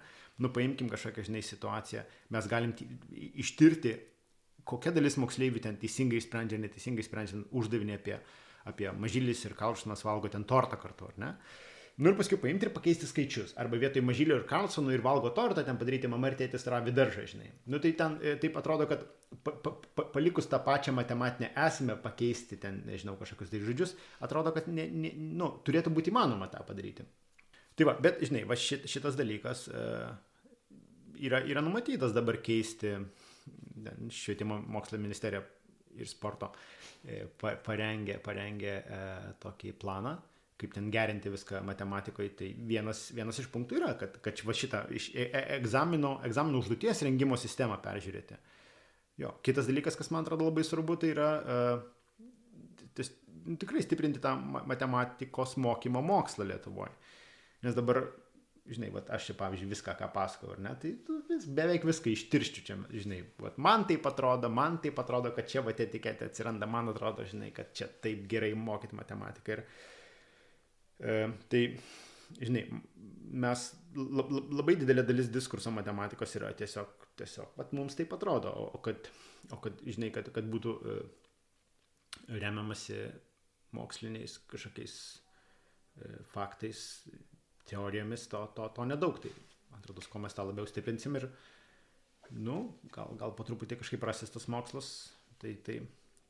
[0.42, 2.02] nu paimkim kažkokią, žinai, situaciją,
[2.34, 2.74] mes galim
[3.14, 3.94] ištirti,
[4.68, 8.18] kokia dalis moksleivių ten teisingai sprendžia, neteisingai sprendžia uždavinį apie,
[8.68, 11.32] apie mažylis ir kalšnas valgo ten tortą kartu, ar ne?
[11.98, 13.56] Nu ir paskui paimti ir pakeisti skaičius.
[13.58, 17.24] Arba vietoj mažylio ir Karlsono ir valgo tortą ten padaryti mama ir tėtis ravi daržą,
[17.32, 17.48] žinai.
[17.66, 19.02] Nu tai ten e, taip atrodo, kad
[19.42, 24.54] pa, pa, pa, palikus tą pačią matematinę esmę pakeisti ten, nežinau, kažkokius tai žodžius, atrodo,
[24.54, 27.08] kad ne, ne, nu, turėtų būti įmanoma tą padaryti.
[27.78, 30.14] Tai va, bet, žinai, va šit, šitas dalykas uh,
[31.18, 32.94] yra, yra numatytas dabar keisti
[34.10, 35.42] švietimo mokslo ministerija
[35.98, 36.50] ir sporto
[37.06, 38.98] e, parengė, parengė e,
[39.42, 40.14] tokį planą,
[40.58, 44.84] kaip ten gerinti viską matematikoje, tai vienas, vienas iš punktų yra, kad, kad va šitą
[44.94, 45.28] iš e,
[45.58, 48.38] egzamino, egzamino užduoties rengimo sistemą peržiūrėti.
[49.18, 51.30] Jo, kitas dalykas, kas man atrodo labai svarbu, tai yra
[52.94, 53.10] tis,
[53.58, 56.94] tikrai stiprinti tą matematikos mokymo mokslą Lietuvoje.
[57.66, 58.04] Nes dabar
[58.68, 60.92] žinai, vat, aš čia, pavyzdžiui, viską, ką pasakau, ar ne, tai
[61.28, 65.62] vis, beveik viską ištirščiu čia, žinai, vat, man taip atrodo, man taip atrodo, kad čia
[65.64, 69.56] vat etiketė atsiranda, man atrodo, žinai, kad čia taip gerai mokyti matematiką.
[69.56, 69.97] Ir, e,
[70.98, 71.62] tai,
[72.40, 72.64] žinai,
[73.28, 73.64] mes
[73.96, 79.08] lab, labai didelė dalis diskurso matematikos yra tiesiog, tiesiog, vat mums taip atrodo, o, kad,
[79.52, 80.96] o kad, žinai, kad, kad būtų e,
[82.38, 83.00] remiamasi
[83.76, 84.94] moksliniais kažkokiais
[86.00, 86.80] e, faktais,
[87.68, 89.20] teorijomis to, to, to nedaug.
[89.22, 89.32] Tai,
[89.72, 91.28] man atrodo, kuo mes tą labiau stiprinsim ir,
[92.36, 92.60] nu,
[92.94, 94.90] gal, gal po truputį kažkaip prasis tas mokslas,
[95.42, 95.80] tai, tai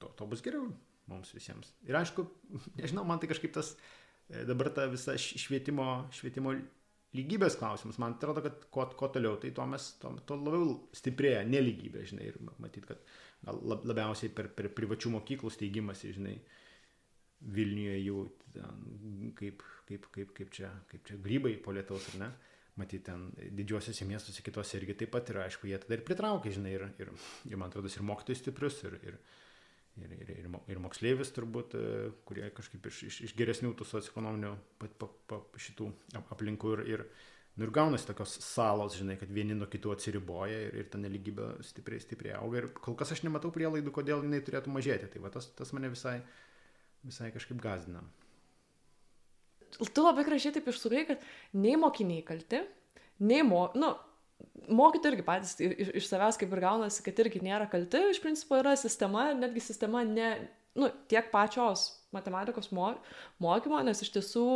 [0.02, 0.70] to, to bus geriau
[1.08, 1.72] mums visiems.
[1.88, 2.26] Ir aišku,
[2.80, 3.86] nežinau, man tai kažkaip tas e,
[4.28, 6.52] dabar ta visa švietimo, švietimo
[7.16, 11.40] lygybės klausimas, man atrodo, kad kuo, kuo toliau, tai tuo mes, tuo, tuo labiau stiprėja
[11.48, 13.00] neligybė, žinai, ir matyt, kad
[13.46, 16.38] gal labiausiai per, per privačių mokyklų steigimąsi, žinai,
[17.38, 18.78] Vilniuje ten,
[19.38, 22.30] kaip, kaip, kaip, kaip, čia, kaip čia grybai po lietaus, ar ne?
[22.78, 26.72] Matyti ten didžiuosiuose miestuose, kitose irgi taip pat ir aišku, jie tada ir pritraukia, žinai,
[26.74, 27.12] ir, ir,
[27.46, 29.20] ir man atrodo, ir mokytojus stiprius, ir, ir,
[30.04, 34.52] ir, ir, ir, ir moksleivis turbūt, e, kurie kažkaip iš, iš, iš geresnių tų socioekonominių
[35.66, 35.90] šitų
[36.20, 37.04] aplinkų ir, ir,
[37.56, 41.56] nu, ir gaunasi tokios salos, žinai, kad vieni nuo kitų atsiriboja ir, ir ta neligybė
[41.66, 45.10] stipriai, stipriai auga ir kol kas aš nematau prielaidų, kodėl jinai turėtų mažėti.
[45.12, 46.20] Tai va tas, tas mane visai,
[47.06, 48.04] visai kažkaip gazdina
[49.76, 51.24] tu labai gražiai taip išsukai, kad
[51.60, 52.62] nei mokiniai kalti,
[53.28, 53.92] nei mo, nu,
[54.68, 58.58] mokytojai irgi patys iš, iš savęs kaip ir gaunasi, kad irgi nėra kalti, iš principo
[58.60, 60.34] yra sistema, netgi sistema ne,
[60.78, 62.92] nu, tiek pačios matematikos mo,
[63.42, 64.48] mokymo, nes iš tiesų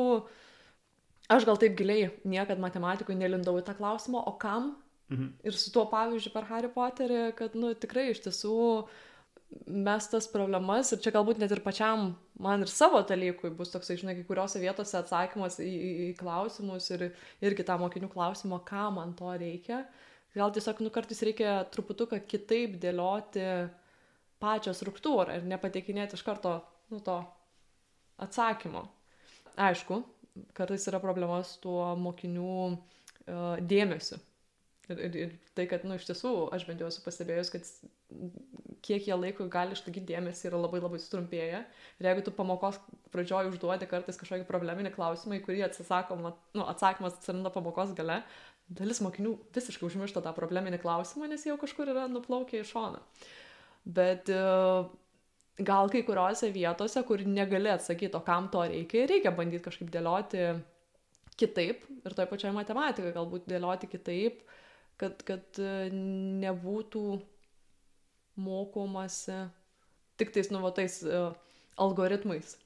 [1.33, 4.75] aš gal taip giliai niekad matematikoje nelindau į tą klausimą, o kam?
[5.13, 5.33] Mhm.
[5.45, 9.01] Ir su tuo pavyzdžiu per Harry Potterį, kad, nu, tikrai iš tiesų uh,
[9.67, 13.99] mes tas problemas ir čia galbūt net ir pačiam man ir savo dalykui bus toksai,
[14.01, 17.11] žinai, kai kuriuose vietose atsakymas į, į, į klausimus ir
[17.45, 19.83] irgi tą mokinių klausimą, ką man to reikia.
[20.33, 23.45] Gal tiesiog, nu, kartais reikia truputuką kitaip dėlioti
[24.43, 26.57] pačią struktūrą ir nepateikinėti iš karto,
[26.91, 27.19] nu, to
[28.23, 28.87] atsakymo.
[29.61, 30.01] Aišku,
[30.57, 34.19] kartais yra problema su tuo mokinių uh, dėmesiu.
[34.91, 37.69] Ir, ir, ir tai, kad, nu, iš tiesų, aš bent jau esu pastebėjus, kad
[38.83, 41.61] kiek jie laiko gali išlaikyti dėmesį yra labai labai sutrumpėję.
[42.01, 42.81] Ir jeigu tu pamokos
[43.15, 48.23] pradžioj užduodi kartais kažkokį probleminį klausimą, į kurį atsisakoma, nu, atsakymas atsiranda pamokos gale,
[48.73, 53.03] dalis mokinių visiškai užmiršta tą probleminį klausimą, nes jau kažkur yra nuplaukę į šoną.
[53.99, 54.43] Bet e,
[55.71, 60.47] gal kai kuriuose vietose, kur negali atsakyti, o kam to reikia, reikia bandyti kažkaip dėlioti
[61.41, 64.43] kitaip ir toje pačioje matematikoje galbūt dėlioti kitaip,
[65.01, 65.91] kad, kad e,
[66.43, 67.05] nebūtų
[68.41, 69.45] mokomasi
[70.21, 71.33] tik tais nuvatais uh,
[71.81, 72.57] algoritmais.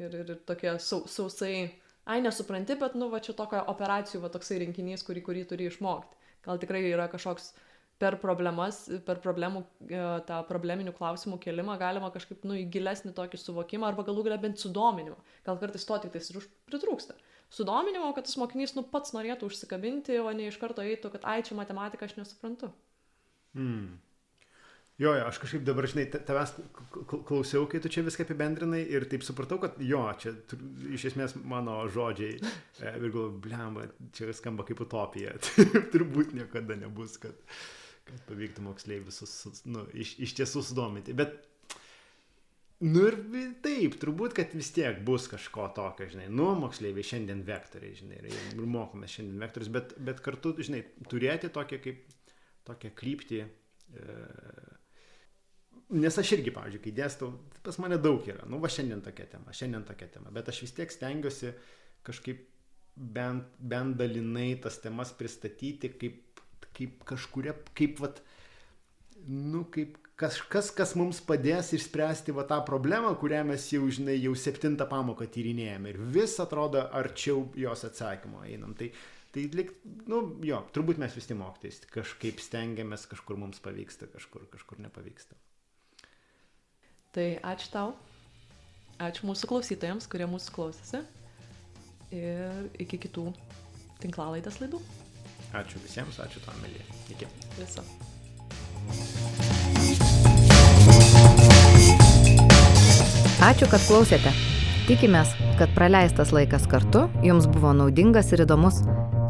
[0.00, 1.68] Ir, ir, ir tokie sau, sausai,
[2.08, 6.18] ai nesupranti, bet nu va čia tokio operacijų va toksai rinkinys, kurį, kurį turi išmokti.
[6.42, 7.52] Gal tikrai yra kažkoks
[8.02, 13.38] per problemas, per problemų, uh, tą probleminių klausimų kelimą galima kažkaip, nu, į gilesnį tokį
[13.40, 15.20] suvokimą arba galų galia bent sudominimą.
[15.46, 16.40] Gal kartais to tik tais ir
[16.70, 17.18] pritrūksta.
[17.52, 21.42] Sudominimo, kad tas mokinys, nu, pats norėtų užsikabinti, o ne iš karto eitų, kad ai
[21.44, 22.70] čia matematika aš nesuprantu.
[23.52, 23.98] Mm.
[25.00, 26.50] Jo, jo, aš kažkaip dabar, žinai, tavęs
[27.26, 30.34] klausiau, kai tu čia viską apibendrinai ir taip supratau, kad jo, čia
[30.92, 35.32] iš esmės mano žodžiai, e, ir galvoju, blemba, čia skamba kaip utopija.
[35.94, 37.38] Turbūt niekada nebus, kad,
[38.04, 41.16] kad pavyktų moksleivius visus, nu, iš, iš tiesų sudominti.
[41.16, 41.40] Bet,
[42.84, 43.16] nu ir
[43.64, 48.60] taip, turbūt, kad vis tiek bus kažko tokio, žinai, nu, moksleiviai šiandien vektoriai, žinai, ir,
[48.60, 52.06] mokome šiandien vektorius, bet, bet kartu, žinai, turėti tokią kaip,
[52.68, 53.42] tokią kryptį.
[53.96, 54.20] E,
[55.92, 57.32] Nes aš irgi, pavyzdžiui, kai dėstau,
[57.66, 60.72] pas mane daug yra, nu va šiandien tokia tema, šiandien tokia tema, bet aš vis
[60.76, 61.52] tiek stengiuosi
[62.06, 62.46] kažkaip
[62.96, 66.40] bent, bent dalinai tas temas pristatyti kaip,
[66.72, 68.22] kaip kažkuria, kaip vat,
[69.28, 74.34] nu, kaip kažkas, kas mums padės išspręsti va tą problemą, kurią mes jau, žinai, jau
[74.38, 78.76] septintą pamoką tyrinėjame ir vis atrodo arčiau jos atsakymo einam.
[78.78, 78.90] Tai,
[79.34, 79.72] tai lik,
[80.10, 85.41] nu, jo, turbūt mes visi mokytais kažkaip stengiamės, kažkur mums pavyksta, kažkur, kažkur nepavyksta.
[87.12, 87.90] Tai ačiū tau.
[88.96, 91.02] Ačiū mūsų klausytojams, kurie mūsų klausėsi.
[92.12, 93.26] Ir iki kitų
[94.00, 94.80] tinklalaidės laidų.
[95.52, 96.80] Ačiū visiems, ačiū tam, Melė.
[97.12, 97.28] Iki.
[97.58, 97.84] Viso.
[103.44, 104.32] Ačiū, kad klausėte.
[104.88, 108.80] Tikimės, kad praleistas laikas kartu jums buvo naudingas ir įdomus.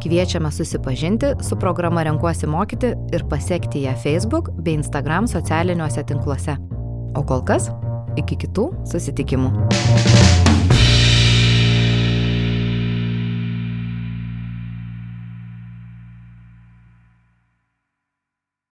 [0.02, 6.56] Kviečiame susipažinti su programa Renkuosi mokyti ir pasiekti ją Facebook bei Instagram socialiniuose tinkluose.
[7.14, 7.70] O kol kas,
[8.16, 10.21] iki kitų susitikimų.